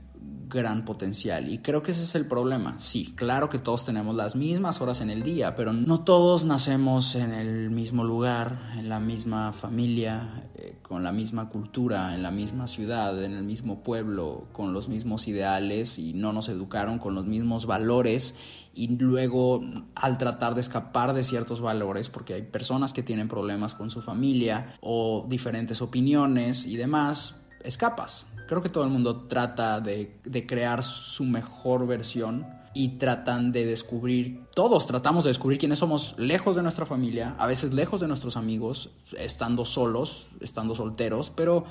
gran 0.48 0.84
potencial. 0.84 1.50
Y 1.50 1.58
creo 1.58 1.82
que 1.82 1.90
ese 1.90 2.04
es 2.04 2.14
el 2.14 2.26
problema. 2.26 2.78
Sí, 2.78 3.12
claro 3.16 3.48
que 3.48 3.58
todos 3.58 3.84
tenemos 3.84 4.14
las 4.14 4.36
mismas 4.36 4.80
horas 4.80 5.00
en 5.00 5.10
el 5.10 5.22
día, 5.22 5.54
pero 5.54 5.72
no 5.72 6.00
todos 6.00 6.44
nacemos 6.44 7.14
en 7.14 7.32
el 7.32 7.70
mismo 7.70 8.04
lugar, 8.04 8.72
en 8.76 8.88
la 8.88 9.00
misma 9.00 9.52
familia, 9.52 10.48
con 10.94 11.02
la 11.02 11.10
misma 11.10 11.48
cultura, 11.48 12.14
en 12.14 12.22
la 12.22 12.30
misma 12.30 12.68
ciudad, 12.68 13.20
en 13.24 13.32
el 13.32 13.42
mismo 13.42 13.82
pueblo, 13.82 14.46
con 14.52 14.72
los 14.72 14.88
mismos 14.88 15.26
ideales 15.26 15.98
y 15.98 16.12
no 16.12 16.32
nos 16.32 16.48
educaron 16.48 17.00
con 17.00 17.16
los 17.16 17.26
mismos 17.26 17.66
valores. 17.66 18.36
Y 18.74 18.86
luego, 18.96 19.60
al 19.96 20.18
tratar 20.18 20.54
de 20.54 20.60
escapar 20.60 21.12
de 21.12 21.24
ciertos 21.24 21.60
valores, 21.60 22.10
porque 22.10 22.34
hay 22.34 22.42
personas 22.42 22.92
que 22.92 23.02
tienen 23.02 23.26
problemas 23.26 23.74
con 23.74 23.90
su 23.90 24.02
familia 24.02 24.76
o 24.80 25.26
diferentes 25.28 25.82
opiniones 25.82 26.64
y 26.64 26.76
demás, 26.76 27.44
escapas 27.64 28.28
creo 28.46 28.62
que 28.62 28.68
todo 28.68 28.84
el 28.84 28.90
mundo 28.90 29.22
trata 29.22 29.80
de, 29.80 30.20
crear 30.46 30.84
su 30.84 31.24
mejor 31.24 31.88
versión 31.88 32.46
y 32.74 32.98
tratan 32.98 33.52
de 33.52 33.64
descubrir, 33.64 34.44
todos 34.54 34.86
tratamos 34.86 35.24
de 35.24 35.30
descubrir 35.30 35.58
quiénes 35.58 35.78
somos 35.78 36.14
lejos 36.18 36.56
de 36.56 36.62
nuestra 36.62 36.86
familia, 36.86 37.36
a 37.38 37.46
veces 37.46 37.72
lejos 37.72 38.00
de 38.00 38.08
nuestros 38.08 38.36
amigos, 38.36 38.90
estando 39.16 39.64
solos, 39.64 40.28
estando 40.40 40.74
solteros, 40.74 41.30
pero 41.30 41.64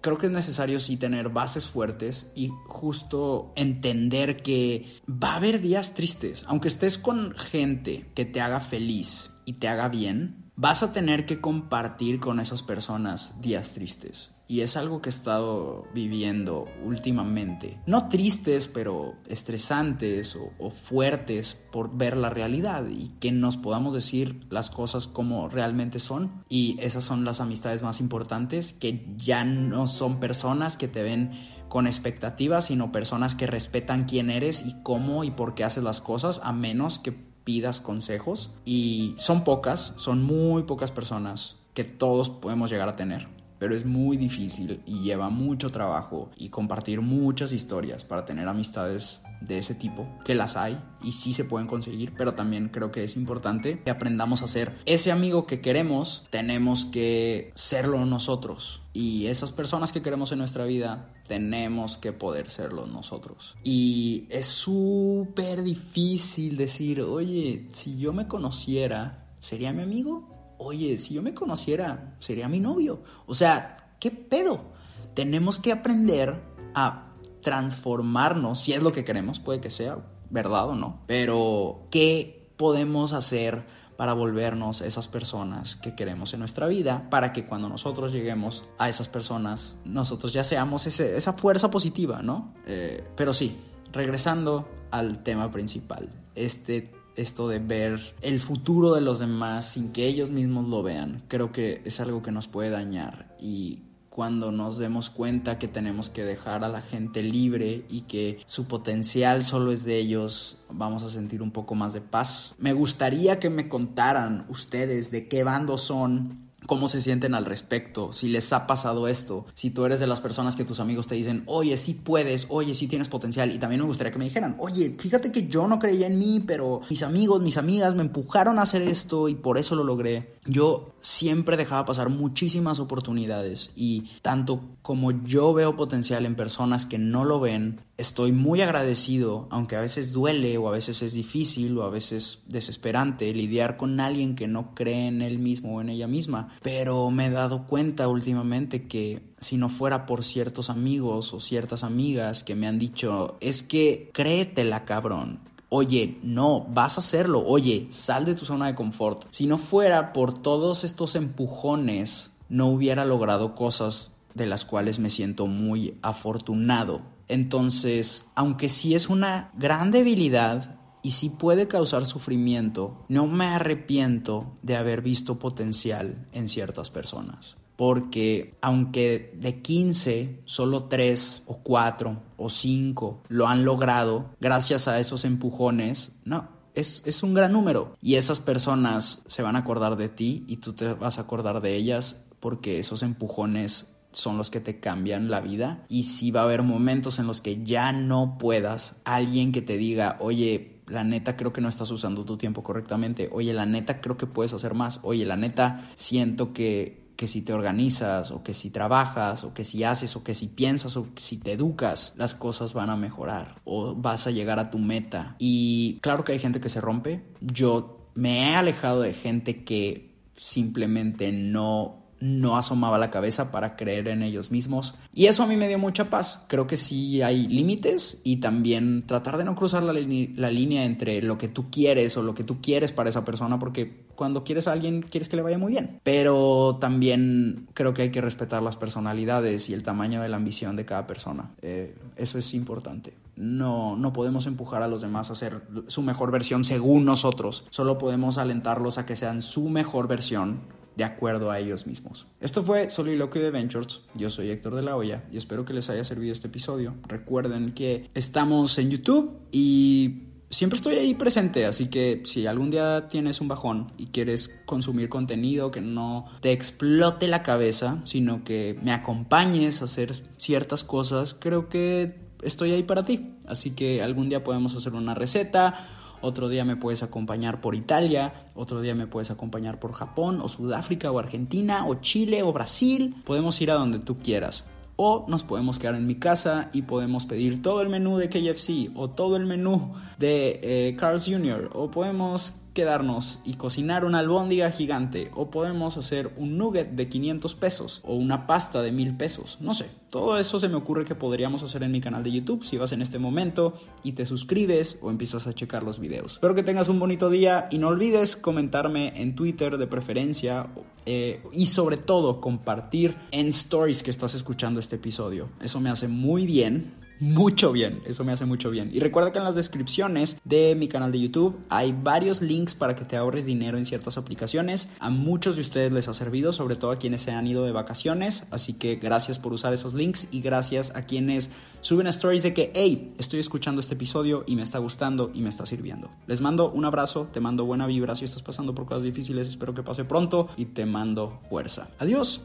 creo 0.00 0.18
que 0.18 0.26
es 0.26 0.32
necesario 0.32 0.80
sí 0.80 0.96
tener 0.96 1.28
bases 1.28 1.66
fuertes 1.66 2.30
y 2.34 2.50
justo 2.68 3.52
entender 3.56 4.36
que 4.36 4.86
va 5.08 5.32
a 5.32 5.36
haber 5.36 5.60
días 5.60 5.94
tristes, 5.94 6.44
aunque 6.48 6.68
estés 6.68 6.98
con 6.98 7.34
gente 7.34 8.10
que 8.14 8.24
te 8.24 8.40
haga 8.40 8.60
feliz 8.60 9.30
y 9.44 9.54
te 9.54 9.68
haga 9.68 9.88
bien, 9.88 10.50
vas 10.56 10.82
a 10.82 10.92
tener 10.92 11.26
que 11.26 11.40
compartir 11.40 12.18
con 12.18 12.40
esas 12.40 12.62
personas 12.62 13.40
días 13.40 13.72
tristes. 13.72 14.35
Y 14.48 14.60
es 14.60 14.76
algo 14.76 15.02
que 15.02 15.08
he 15.08 15.12
estado 15.12 15.86
viviendo 15.92 16.66
últimamente. 16.84 17.80
No 17.86 18.08
tristes, 18.08 18.68
pero 18.68 19.14
estresantes 19.26 20.36
o, 20.36 20.70
fuertes 20.70 21.56
por 21.72 21.96
ver 21.96 22.16
la 22.16 22.30
realidad 22.30 22.84
y 22.88 23.08
que 23.20 23.32
nos 23.32 23.56
podamos 23.56 23.94
decir 23.94 24.46
las 24.50 24.70
cosas 24.70 25.08
como 25.08 25.48
realmente 25.48 25.98
son. 25.98 26.44
Y 26.48 26.76
esas 26.80 27.04
son 27.04 27.24
las 27.24 27.40
amistades 27.40 27.82
más 27.82 28.00
importantes, 28.00 28.72
que 28.72 29.06
ya 29.16 29.44
no 29.44 29.86
son 29.86 30.20
personas 30.20 30.76
que 30.76 30.88
te 30.88 31.02
ven 31.02 31.32
con 31.68 31.86
expectativas, 31.86 32.66
sino 32.66 32.92
personas 32.92 33.34
que 33.34 33.46
respetan 33.46 34.04
quién 34.04 34.30
eres 34.30 34.64
y 34.64 34.80
cómo 34.82 35.24
y 35.24 35.32
por 35.32 35.54
qué 35.54 35.64
haces 35.64 35.82
las 35.82 36.00
cosas, 36.00 36.40
a 36.44 36.52
menos 36.52 36.98
que 36.98 37.12
pidas 37.12 37.80
consejos. 37.80 38.52
Y 38.64 39.14
son 39.16 39.42
pocas, 39.42 39.92
son 39.96 40.22
muy 40.22 40.62
pocas 40.62 40.92
personas 40.92 41.56
que 41.74 41.84
todos 41.84 42.30
podemos 42.30 42.70
llegar 42.70 42.88
a 42.88 42.96
tener 42.96 43.35
pero 43.58 43.74
es 43.74 43.84
muy 43.84 44.16
difícil 44.16 44.82
y 44.86 45.00
lleva 45.00 45.30
mucho 45.30 45.70
trabajo 45.70 46.30
y 46.36 46.50
compartir 46.50 47.00
muchas 47.00 47.52
historias 47.52 48.04
para 48.04 48.24
tener 48.24 48.48
amistades 48.48 49.20
de 49.40 49.58
ese 49.58 49.74
tipo, 49.74 50.08
que 50.24 50.34
las 50.34 50.56
hay 50.56 50.78
y 51.02 51.12
sí 51.12 51.32
se 51.32 51.44
pueden 51.44 51.68
conseguir, 51.68 52.14
pero 52.16 52.34
también 52.34 52.68
creo 52.68 52.90
que 52.90 53.04
es 53.04 53.16
importante 53.16 53.80
que 53.84 53.90
aprendamos 53.90 54.42
a 54.42 54.48
ser 54.48 54.74
ese 54.86 55.12
amigo 55.12 55.46
que 55.46 55.60
queremos, 55.60 56.26
tenemos 56.30 56.86
que 56.86 57.52
serlo 57.54 58.04
nosotros. 58.06 58.82
Y 58.92 59.26
esas 59.26 59.52
personas 59.52 59.92
que 59.92 60.00
queremos 60.00 60.32
en 60.32 60.38
nuestra 60.38 60.64
vida, 60.64 61.12
tenemos 61.28 61.98
que 61.98 62.12
poder 62.12 62.48
serlo 62.48 62.86
nosotros. 62.86 63.56
Y 63.62 64.26
es 64.30 64.46
súper 64.46 65.62
difícil 65.62 66.56
decir, 66.56 67.02
oye, 67.02 67.66
si 67.72 67.98
yo 67.98 68.14
me 68.14 68.26
conociera, 68.26 69.26
¿sería 69.40 69.72
mi 69.74 69.82
amigo? 69.82 70.35
Oye, 70.58 70.98
si 70.98 71.14
yo 71.14 71.22
me 71.22 71.34
conociera, 71.34 72.16
sería 72.18 72.48
mi 72.48 72.60
novio. 72.60 73.02
O 73.26 73.34
sea, 73.34 73.94
¿qué 74.00 74.10
pedo? 74.10 74.72
Tenemos 75.14 75.58
que 75.58 75.72
aprender 75.72 76.42
a 76.74 77.12
transformarnos, 77.42 78.60
si 78.60 78.72
es 78.72 78.82
lo 78.82 78.92
que 78.92 79.04
queremos, 79.04 79.40
puede 79.40 79.60
que 79.60 79.70
sea 79.70 79.98
verdad 80.30 80.70
o 80.70 80.74
no, 80.74 81.02
pero 81.06 81.86
¿qué 81.90 82.50
podemos 82.56 83.12
hacer 83.12 83.64
para 83.96 84.12
volvernos 84.12 84.82
esas 84.82 85.08
personas 85.08 85.76
que 85.76 85.94
queremos 85.94 86.34
en 86.34 86.40
nuestra 86.40 86.66
vida, 86.66 87.08
para 87.08 87.32
que 87.32 87.46
cuando 87.46 87.68
nosotros 87.68 88.12
lleguemos 88.12 88.64
a 88.78 88.88
esas 88.88 89.08
personas, 89.08 89.76
nosotros 89.84 90.32
ya 90.32 90.44
seamos 90.44 90.86
esa 90.86 91.32
fuerza 91.32 91.70
positiva, 91.70 92.22
¿no? 92.22 92.52
Eh, 92.66 93.04
pero 93.16 93.32
sí, 93.32 93.56
regresando 93.92 94.68
al 94.90 95.22
tema 95.22 95.50
principal, 95.50 96.10
este 96.34 96.92
esto 97.16 97.48
de 97.48 97.58
ver 97.58 98.14
el 98.22 98.40
futuro 98.40 98.94
de 98.94 99.00
los 99.00 99.18
demás 99.18 99.72
sin 99.72 99.92
que 99.92 100.06
ellos 100.06 100.30
mismos 100.30 100.68
lo 100.68 100.82
vean, 100.82 101.22
creo 101.28 101.52
que 101.52 101.82
es 101.84 102.00
algo 102.00 102.22
que 102.22 102.32
nos 102.32 102.48
puede 102.48 102.70
dañar 102.70 103.34
y 103.40 103.80
cuando 104.16 104.50
nos 104.50 104.78
demos 104.78 105.10
cuenta 105.10 105.58
que 105.58 105.68
tenemos 105.68 106.08
que 106.08 106.24
dejar 106.24 106.64
a 106.64 106.68
la 106.68 106.80
gente 106.80 107.22
libre 107.22 107.84
y 107.90 108.00
que 108.02 108.40
su 108.46 108.64
potencial 108.64 109.44
solo 109.44 109.72
es 109.72 109.84
de 109.84 109.98
ellos, 109.98 110.56
vamos 110.70 111.02
a 111.02 111.10
sentir 111.10 111.42
un 111.42 111.50
poco 111.50 111.74
más 111.74 111.92
de 111.92 112.00
paz. 112.00 112.54
Me 112.58 112.72
gustaría 112.72 113.38
que 113.38 113.50
me 113.50 113.68
contaran 113.68 114.46
ustedes 114.48 115.10
de 115.10 115.28
qué 115.28 115.44
bando 115.44 115.76
son 115.76 116.45
cómo 116.66 116.88
se 116.88 117.00
sienten 117.00 117.34
al 117.34 117.44
respecto, 117.44 118.12
si 118.12 118.28
les 118.28 118.52
ha 118.52 118.66
pasado 118.66 119.08
esto, 119.08 119.46
si 119.54 119.70
tú 119.70 119.84
eres 119.84 120.00
de 120.00 120.06
las 120.06 120.20
personas 120.20 120.56
que 120.56 120.64
tus 120.64 120.80
amigos 120.80 121.06
te 121.06 121.14
dicen, 121.14 121.42
oye, 121.46 121.76
sí 121.76 121.94
puedes, 121.94 122.46
oye, 122.48 122.74
sí 122.74 122.88
tienes 122.88 123.08
potencial, 123.08 123.52
y 123.52 123.58
también 123.58 123.80
me 123.80 123.86
gustaría 123.86 124.12
que 124.12 124.18
me 124.18 124.24
dijeran, 124.24 124.56
oye, 124.58 124.96
fíjate 124.98 125.32
que 125.32 125.46
yo 125.46 125.66
no 125.66 125.78
creía 125.78 126.06
en 126.06 126.18
mí, 126.18 126.42
pero 126.46 126.80
mis 126.90 127.02
amigos, 127.02 127.42
mis 127.42 127.56
amigas 127.56 127.94
me 127.94 128.02
empujaron 128.02 128.58
a 128.58 128.62
hacer 128.62 128.82
esto 128.82 129.28
y 129.28 129.34
por 129.34 129.58
eso 129.58 129.74
lo 129.74 129.84
logré. 129.84 130.34
Yo 130.46 130.94
siempre 131.00 131.56
dejaba 131.56 131.84
pasar 131.84 132.08
muchísimas 132.08 132.80
oportunidades 132.80 133.70
y 133.76 134.02
tanto 134.22 134.60
como 134.82 135.10
yo 135.24 135.52
veo 135.52 135.76
potencial 135.76 136.26
en 136.26 136.36
personas 136.36 136.86
que 136.86 136.98
no 136.98 137.24
lo 137.24 137.40
ven, 137.40 137.80
estoy 137.96 138.32
muy 138.32 138.60
agradecido, 138.60 139.46
aunque 139.50 139.76
a 139.76 139.80
veces 139.80 140.12
duele 140.12 140.58
o 140.58 140.68
a 140.68 140.72
veces 140.72 141.02
es 141.02 141.12
difícil 141.12 141.76
o 141.78 141.82
a 141.82 141.90
veces 141.90 142.40
desesperante 142.46 143.32
lidiar 143.32 143.76
con 143.76 144.00
alguien 144.00 144.36
que 144.36 144.48
no 144.48 144.74
cree 144.74 145.08
en 145.08 145.22
él 145.22 145.38
mismo 145.38 145.76
o 145.76 145.80
en 145.80 145.88
ella 145.88 146.06
misma, 146.06 146.55
pero 146.62 147.10
me 147.10 147.26
he 147.26 147.30
dado 147.30 147.66
cuenta 147.66 148.08
últimamente 148.08 148.86
que 148.86 149.22
si 149.38 149.56
no 149.56 149.68
fuera 149.68 150.06
por 150.06 150.24
ciertos 150.24 150.70
amigos 150.70 151.32
o 151.32 151.40
ciertas 151.40 151.84
amigas 151.84 152.44
que 152.44 152.54
me 152.54 152.66
han 152.66 152.78
dicho, 152.78 153.36
es 153.40 153.62
que 153.62 154.10
créetela 154.12 154.84
cabrón, 154.84 155.40
Oye, 155.68 156.18
no, 156.22 156.64
vas 156.70 156.96
a 156.96 157.00
hacerlo. 157.00 157.42
Oye, 157.44 157.88
sal 157.90 158.24
de 158.24 158.36
tu 158.36 158.44
zona 158.44 158.68
de 158.68 158.76
confort. 158.76 159.24
Si 159.30 159.46
no 159.48 159.58
fuera 159.58 160.12
por 160.12 160.32
todos 160.32 160.84
estos 160.84 161.16
empujones, 161.16 162.30
no 162.48 162.68
hubiera 162.68 163.04
logrado 163.04 163.56
cosas 163.56 164.12
de 164.34 164.46
las 164.46 164.64
cuales 164.64 165.00
me 165.00 165.10
siento 165.10 165.48
muy 165.48 165.96
afortunado 166.02 167.02
entonces, 167.28 168.24
aunque 168.34 168.68
sí 168.68 168.94
es 168.94 169.08
una 169.08 169.50
gran 169.54 169.90
debilidad 169.90 170.76
y 171.06 171.12
sí 171.12 171.30
puede 171.30 171.68
causar 171.68 172.04
sufrimiento, 172.04 173.04
no 173.08 173.28
me 173.28 173.44
arrepiento 173.44 174.58
de 174.62 174.74
haber 174.74 175.02
visto 175.02 175.38
potencial 175.38 176.26
en 176.32 176.48
ciertas 176.48 176.90
personas. 176.90 177.56
Porque 177.76 178.56
aunque 178.60 179.32
de 179.40 179.62
15, 179.62 180.40
solo 180.46 180.86
3 180.86 181.44
o 181.46 181.58
4 181.58 182.22
o 182.36 182.50
5 182.50 183.22
lo 183.28 183.46
han 183.46 183.64
logrado 183.64 184.30
gracias 184.40 184.88
a 184.88 184.98
esos 184.98 185.24
empujones, 185.24 186.10
no, 186.24 186.48
es, 186.74 187.04
es, 187.06 187.22
un 187.22 187.34
gran 187.34 187.52
número. 187.52 187.94
Y 188.02 188.16
esas 188.16 188.40
personas 188.40 189.22
se 189.28 189.42
van 189.42 189.54
a 189.54 189.60
acordar 189.60 189.96
de 189.96 190.08
ti 190.08 190.42
y 190.48 190.56
tú 190.56 190.72
te 190.72 190.92
vas 190.92 191.18
a 191.18 191.20
acordar 191.20 191.60
de 191.60 191.76
ellas 191.76 192.24
porque 192.40 192.80
esos 192.80 193.04
empujones 193.04 193.92
son 194.10 194.38
los 194.38 194.50
que 194.50 194.60
te 194.60 194.80
cambian 194.80 195.30
la 195.30 195.40
vida 195.40 195.84
y 195.88 196.04
si 196.04 196.30
va 196.30 196.40
a 196.40 196.44
haber 196.44 196.62
momentos 196.62 197.18
en 197.18 197.26
los 197.26 197.42
que 197.42 197.62
ya 197.62 197.92
no 197.92 198.38
puedas, 198.38 198.96
alguien 199.04 199.52
que 199.52 199.62
te 199.62 199.76
diga, 199.76 200.16
oye, 200.20 200.75
la 200.88 201.04
neta 201.04 201.36
creo 201.36 201.52
que 201.52 201.60
no 201.60 201.68
estás 201.68 201.90
usando 201.90 202.24
tu 202.24 202.36
tiempo 202.36 202.62
correctamente, 202.62 203.28
oye, 203.32 203.52
la 203.52 203.66
neta 203.66 204.00
creo 204.00 204.16
que 204.16 204.26
puedes 204.26 204.52
hacer 204.52 204.74
más, 204.74 205.00
oye, 205.02 205.24
la 205.24 205.36
neta 205.36 205.88
siento 205.94 206.52
que 206.52 207.06
que 207.16 207.28
si 207.28 207.42
te 207.42 207.52
organizas 207.52 208.30
o 208.30 208.42
que 208.42 208.54
si 208.54 208.70
trabajas 208.70 209.42
o 209.44 209.54
que 209.54 209.64
si 209.64 209.82
haces 209.84 210.14
o 210.16 210.22
que 210.22 210.34
si 210.34 210.48
piensas 210.48 210.96
o 210.96 211.14
que 211.14 211.22
si 211.22 211.38
te 211.38 211.52
educas, 211.52 212.12
las 212.16 212.34
cosas 212.34 212.74
van 212.74 212.90
a 212.90 212.96
mejorar 212.96 213.60
o 213.64 213.94
vas 213.94 214.26
a 214.26 214.30
llegar 214.30 214.58
a 214.58 214.70
tu 214.70 214.78
meta. 214.78 215.34
Y 215.38 215.98
claro 216.02 216.24
que 216.24 216.32
hay 216.32 216.38
gente 216.38 216.60
que 216.60 216.68
se 216.68 216.80
rompe. 216.80 217.24
Yo 217.40 218.10
me 218.14 218.50
he 218.50 218.54
alejado 218.54 219.00
de 219.00 219.14
gente 219.14 219.64
que 219.64 220.14
simplemente 220.34 221.32
no 221.32 222.05
no 222.20 222.56
asomaba 222.56 222.98
la 222.98 223.10
cabeza 223.10 223.50
para 223.50 223.76
creer 223.76 224.08
en 224.08 224.22
ellos 224.22 224.50
mismos. 224.50 224.94
Y 225.14 225.26
eso 225.26 225.42
a 225.42 225.46
mí 225.46 225.56
me 225.56 225.68
dio 225.68 225.78
mucha 225.78 226.08
paz. 226.10 226.44
Creo 226.48 226.66
que 226.66 226.76
sí 226.76 227.22
hay 227.22 227.46
límites 227.46 228.20
y 228.24 228.36
también 228.36 229.04
tratar 229.06 229.36
de 229.36 229.44
no 229.44 229.54
cruzar 229.54 229.82
la, 229.82 229.92
línea 229.92 230.84
entre 230.84 231.20
lo 231.22 231.38
que 231.38 231.48
tú 231.48 231.70
quieres 231.70 232.16
o 232.16 232.22
lo 232.22 232.34
que 232.34 232.44
tú 232.44 232.60
quieres 232.60 232.92
para 232.92 233.10
esa 233.10 233.24
persona, 233.24 233.58
porque 233.58 234.04
cuando 234.14 234.44
quieres 234.44 234.66
a 234.68 234.72
alguien 234.72 235.02
quieres 235.02 235.28
que 235.28 235.36
le 235.36 235.42
vaya 235.42 235.58
muy 235.58 235.72
bien. 235.72 236.00
Pero 236.02 236.78
también 236.80 237.66
creo 237.74 237.92
que 237.92 238.02
hay 238.02 238.10
que 238.10 238.20
respetar 238.20 238.62
las 238.62 238.76
personalidades 238.76 239.68
y 239.68 239.74
el 239.74 239.82
tamaño 239.82 240.22
de 240.22 240.28
la 240.28 240.36
ambición 240.36 240.76
de 240.76 240.84
cada 240.84 241.06
persona. 241.06 241.50
Eh, 241.62 241.94
eso 242.16 242.38
es 242.38 242.54
importante. 242.54 243.14
No, 243.36 243.96
no 243.96 244.14
podemos 244.14 244.46
empujar 244.46 244.82
a 244.82 244.88
los 244.88 245.02
demás 245.02 245.30
a 245.30 245.34
ser 245.34 245.60
su 245.88 246.00
mejor 246.00 246.30
versión 246.30 246.64
según 246.64 247.04
nosotros. 247.04 247.66
Solo 247.68 247.98
podemos 247.98 248.38
alentarlos 248.38 248.96
a 248.96 249.04
que 249.04 249.14
sean 249.14 249.42
su 249.42 249.68
mejor 249.68 250.08
versión 250.08 250.60
de 250.96 251.04
acuerdo 251.04 251.50
a 251.50 251.58
ellos 251.58 251.86
mismos. 251.86 252.26
Esto 252.40 252.62
fue 252.62 252.90
Soliloquio 252.90 253.42
de 253.42 253.50
Ventures. 253.50 254.00
Yo 254.14 254.30
soy 254.30 254.50
Héctor 254.50 254.74
de 254.74 254.82
la 254.82 254.96
Hoya 254.96 255.24
y 255.30 255.36
espero 255.36 255.64
que 255.64 255.74
les 255.74 255.90
haya 255.90 256.04
servido 256.04 256.32
este 256.32 256.48
episodio. 256.48 256.96
Recuerden 257.06 257.72
que 257.72 258.10
estamos 258.14 258.78
en 258.78 258.90
YouTube 258.90 259.38
y 259.52 260.22
siempre 260.50 260.76
estoy 260.76 260.96
ahí 260.96 261.14
presente, 261.14 261.66
así 261.66 261.88
que 261.88 262.22
si 262.24 262.46
algún 262.46 262.70
día 262.70 263.08
tienes 263.08 263.40
un 263.40 263.48
bajón 263.48 263.92
y 263.98 264.06
quieres 264.06 264.60
consumir 264.64 265.08
contenido 265.08 265.70
que 265.70 265.80
no 265.80 266.26
te 266.40 266.52
explote 266.52 267.28
la 267.28 267.42
cabeza, 267.42 268.00
sino 268.04 268.44
que 268.44 268.78
me 268.82 268.92
acompañes 268.92 269.82
a 269.82 269.84
hacer 269.84 270.22
ciertas 270.38 270.84
cosas, 270.84 271.34
creo 271.34 271.68
que 271.68 272.26
estoy 272.42 272.72
ahí 272.72 272.82
para 272.82 273.02
ti. 273.02 273.32
Así 273.46 273.72
que 273.72 274.02
algún 274.02 274.28
día 274.28 274.44
podemos 274.44 274.74
hacer 274.74 274.94
una 274.94 275.14
receta 275.14 275.74
otro 276.20 276.48
día 276.48 276.64
me 276.64 276.76
puedes 276.76 277.02
acompañar 277.02 277.60
por 277.60 277.74
Italia, 277.74 278.32
otro 278.54 278.80
día 278.80 278.94
me 278.94 279.06
puedes 279.06 279.30
acompañar 279.30 279.78
por 279.78 279.92
Japón 279.92 280.40
o 280.40 280.48
Sudáfrica 280.48 281.10
o 281.10 281.18
Argentina 281.18 281.86
o 281.86 281.96
Chile 281.96 282.42
o 282.42 282.52
Brasil. 282.52 283.16
Podemos 283.24 283.60
ir 283.60 283.70
a 283.70 283.74
donde 283.74 283.98
tú 283.98 284.18
quieras. 284.18 284.64
O 284.96 285.26
nos 285.28 285.44
podemos 285.44 285.78
quedar 285.78 285.94
en 285.94 286.06
mi 286.06 286.14
casa 286.14 286.70
y 286.72 286.82
podemos 286.82 287.26
pedir 287.26 287.60
todo 287.60 287.82
el 287.82 287.90
menú 287.90 288.16
de 288.16 288.30
KFC 288.30 288.90
o 288.94 289.10
todo 289.10 289.36
el 289.36 289.44
menú 289.44 289.92
de 290.18 290.60
eh, 290.62 290.96
Carl's 290.96 291.26
Jr. 291.26 291.70
O 291.74 291.90
podemos 291.90 292.65
quedarnos 292.76 293.40
y 293.42 293.54
cocinar 293.54 294.04
una 294.04 294.18
albóndiga 294.18 294.70
gigante 294.70 295.30
o 295.34 295.50
podemos 295.50 295.96
hacer 295.96 296.30
un 296.36 296.58
nugget 296.58 296.90
de 296.90 297.08
500 297.08 297.54
pesos 297.54 298.02
o 298.04 298.14
una 298.14 298.46
pasta 298.46 298.82
de 298.82 298.92
1000 298.92 299.16
pesos. 299.16 299.56
No 299.62 299.72
sé, 299.72 299.90
todo 300.10 300.38
eso 300.38 300.60
se 300.60 300.68
me 300.68 300.74
ocurre 300.74 301.06
que 301.06 301.14
podríamos 301.14 301.62
hacer 301.62 301.82
en 301.82 301.90
mi 301.90 302.02
canal 302.02 302.22
de 302.22 302.32
YouTube 302.32 302.64
si 302.64 302.76
vas 302.76 302.92
en 302.92 303.00
este 303.00 303.18
momento 303.18 303.72
y 304.02 304.12
te 304.12 304.26
suscribes 304.26 304.98
o 305.00 305.10
empiezas 305.10 305.46
a 305.46 305.54
checar 305.54 305.84
los 305.84 305.98
videos. 305.98 306.34
Espero 306.34 306.54
que 306.54 306.62
tengas 306.62 306.90
un 306.90 307.00
bonito 307.00 307.30
día 307.30 307.66
y 307.70 307.78
no 307.78 307.88
olvides 307.88 308.36
comentarme 308.36 309.14
en 309.16 309.34
Twitter 309.34 309.78
de 309.78 309.86
preferencia 309.86 310.66
eh, 311.06 311.42
y 311.52 311.68
sobre 311.68 311.96
todo 311.96 312.42
compartir 312.42 313.16
en 313.30 313.48
stories 313.48 314.02
que 314.02 314.10
estás 314.10 314.34
escuchando 314.34 314.80
este 314.80 314.96
episodio. 314.96 315.48
Eso 315.62 315.80
me 315.80 315.88
hace 315.88 316.08
muy 316.08 316.44
bien 316.44 317.05
mucho 317.20 317.72
bien, 317.72 318.02
eso 318.06 318.24
me 318.24 318.32
hace 318.32 318.44
mucho 318.44 318.70
bien. 318.70 318.90
Y 318.92 319.00
recuerda 319.00 319.32
que 319.32 319.38
en 319.38 319.44
las 319.44 319.54
descripciones 319.54 320.36
de 320.44 320.74
mi 320.74 320.88
canal 320.88 321.12
de 321.12 321.20
YouTube 321.20 321.58
hay 321.68 321.92
varios 321.92 322.42
links 322.42 322.74
para 322.74 322.94
que 322.94 323.04
te 323.04 323.16
ahorres 323.16 323.46
dinero 323.46 323.78
en 323.78 323.86
ciertas 323.86 324.18
aplicaciones. 324.18 324.88
A 325.00 325.10
muchos 325.10 325.56
de 325.56 325.62
ustedes 325.62 325.92
les 325.92 326.08
ha 326.08 326.14
servido, 326.14 326.52
sobre 326.52 326.76
todo 326.76 326.90
a 326.90 326.96
quienes 326.96 327.22
se 327.22 327.32
han 327.32 327.46
ido 327.46 327.64
de 327.64 327.72
vacaciones. 327.72 328.44
Así 328.50 328.74
que 328.74 328.96
gracias 328.96 329.38
por 329.38 329.52
usar 329.52 329.72
esos 329.72 329.94
links 329.94 330.28
y 330.30 330.40
gracias 330.40 330.94
a 330.94 331.02
quienes 331.02 331.50
suben 331.80 332.06
stories 332.08 332.42
de 332.42 332.54
que, 332.54 332.72
hey, 332.74 333.14
estoy 333.18 333.40
escuchando 333.40 333.80
este 333.80 333.94
episodio 333.94 334.44
y 334.46 334.56
me 334.56 334.62
está 334.62 334.78
gustando 334.78 335.30
y 335.34 335.40
me 335.40 335.48
está 335.48 335.66
sirviendo. 335.66 336.10
Les 336.26 336.40
mando 336.40 336.70
un 336.70 336.84
abrazo, 336.84 337.28
te 337.32 337.40
mando 337.40 337.64
buena 337.64 337.86
vibra 337.86 338.16
si 338.16 338.24
estás 338.24 338.42
pasando 338.42 338.74
por 338.74 338.86
cosas 338.86 339.02
difíciles, 339.02 339.48
espero 339.48 339.74
que 339.74 339.82
pase 339.82 340.04
pronto 340.04 340.48
y 340.56 340.66
te 340.66 340.86
mando 340.86 341.40
fuerza. 341.48 341.88
Adiós. 341.98 342.42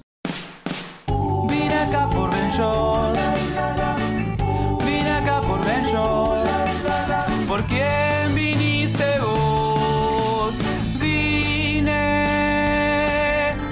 ¿Por 7.52 7.66
quién 7.66 8.34
viniste 8.34 9.20
vos? 9.20 10.56
Vine, 11.02 11.98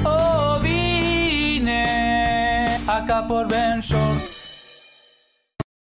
oh 0.04 0.60
vine 0.62 1.86
acá 2.86 3.26
por 3.26 3.48
Ben 3.48 3.80
Shorts. 3.80 4.39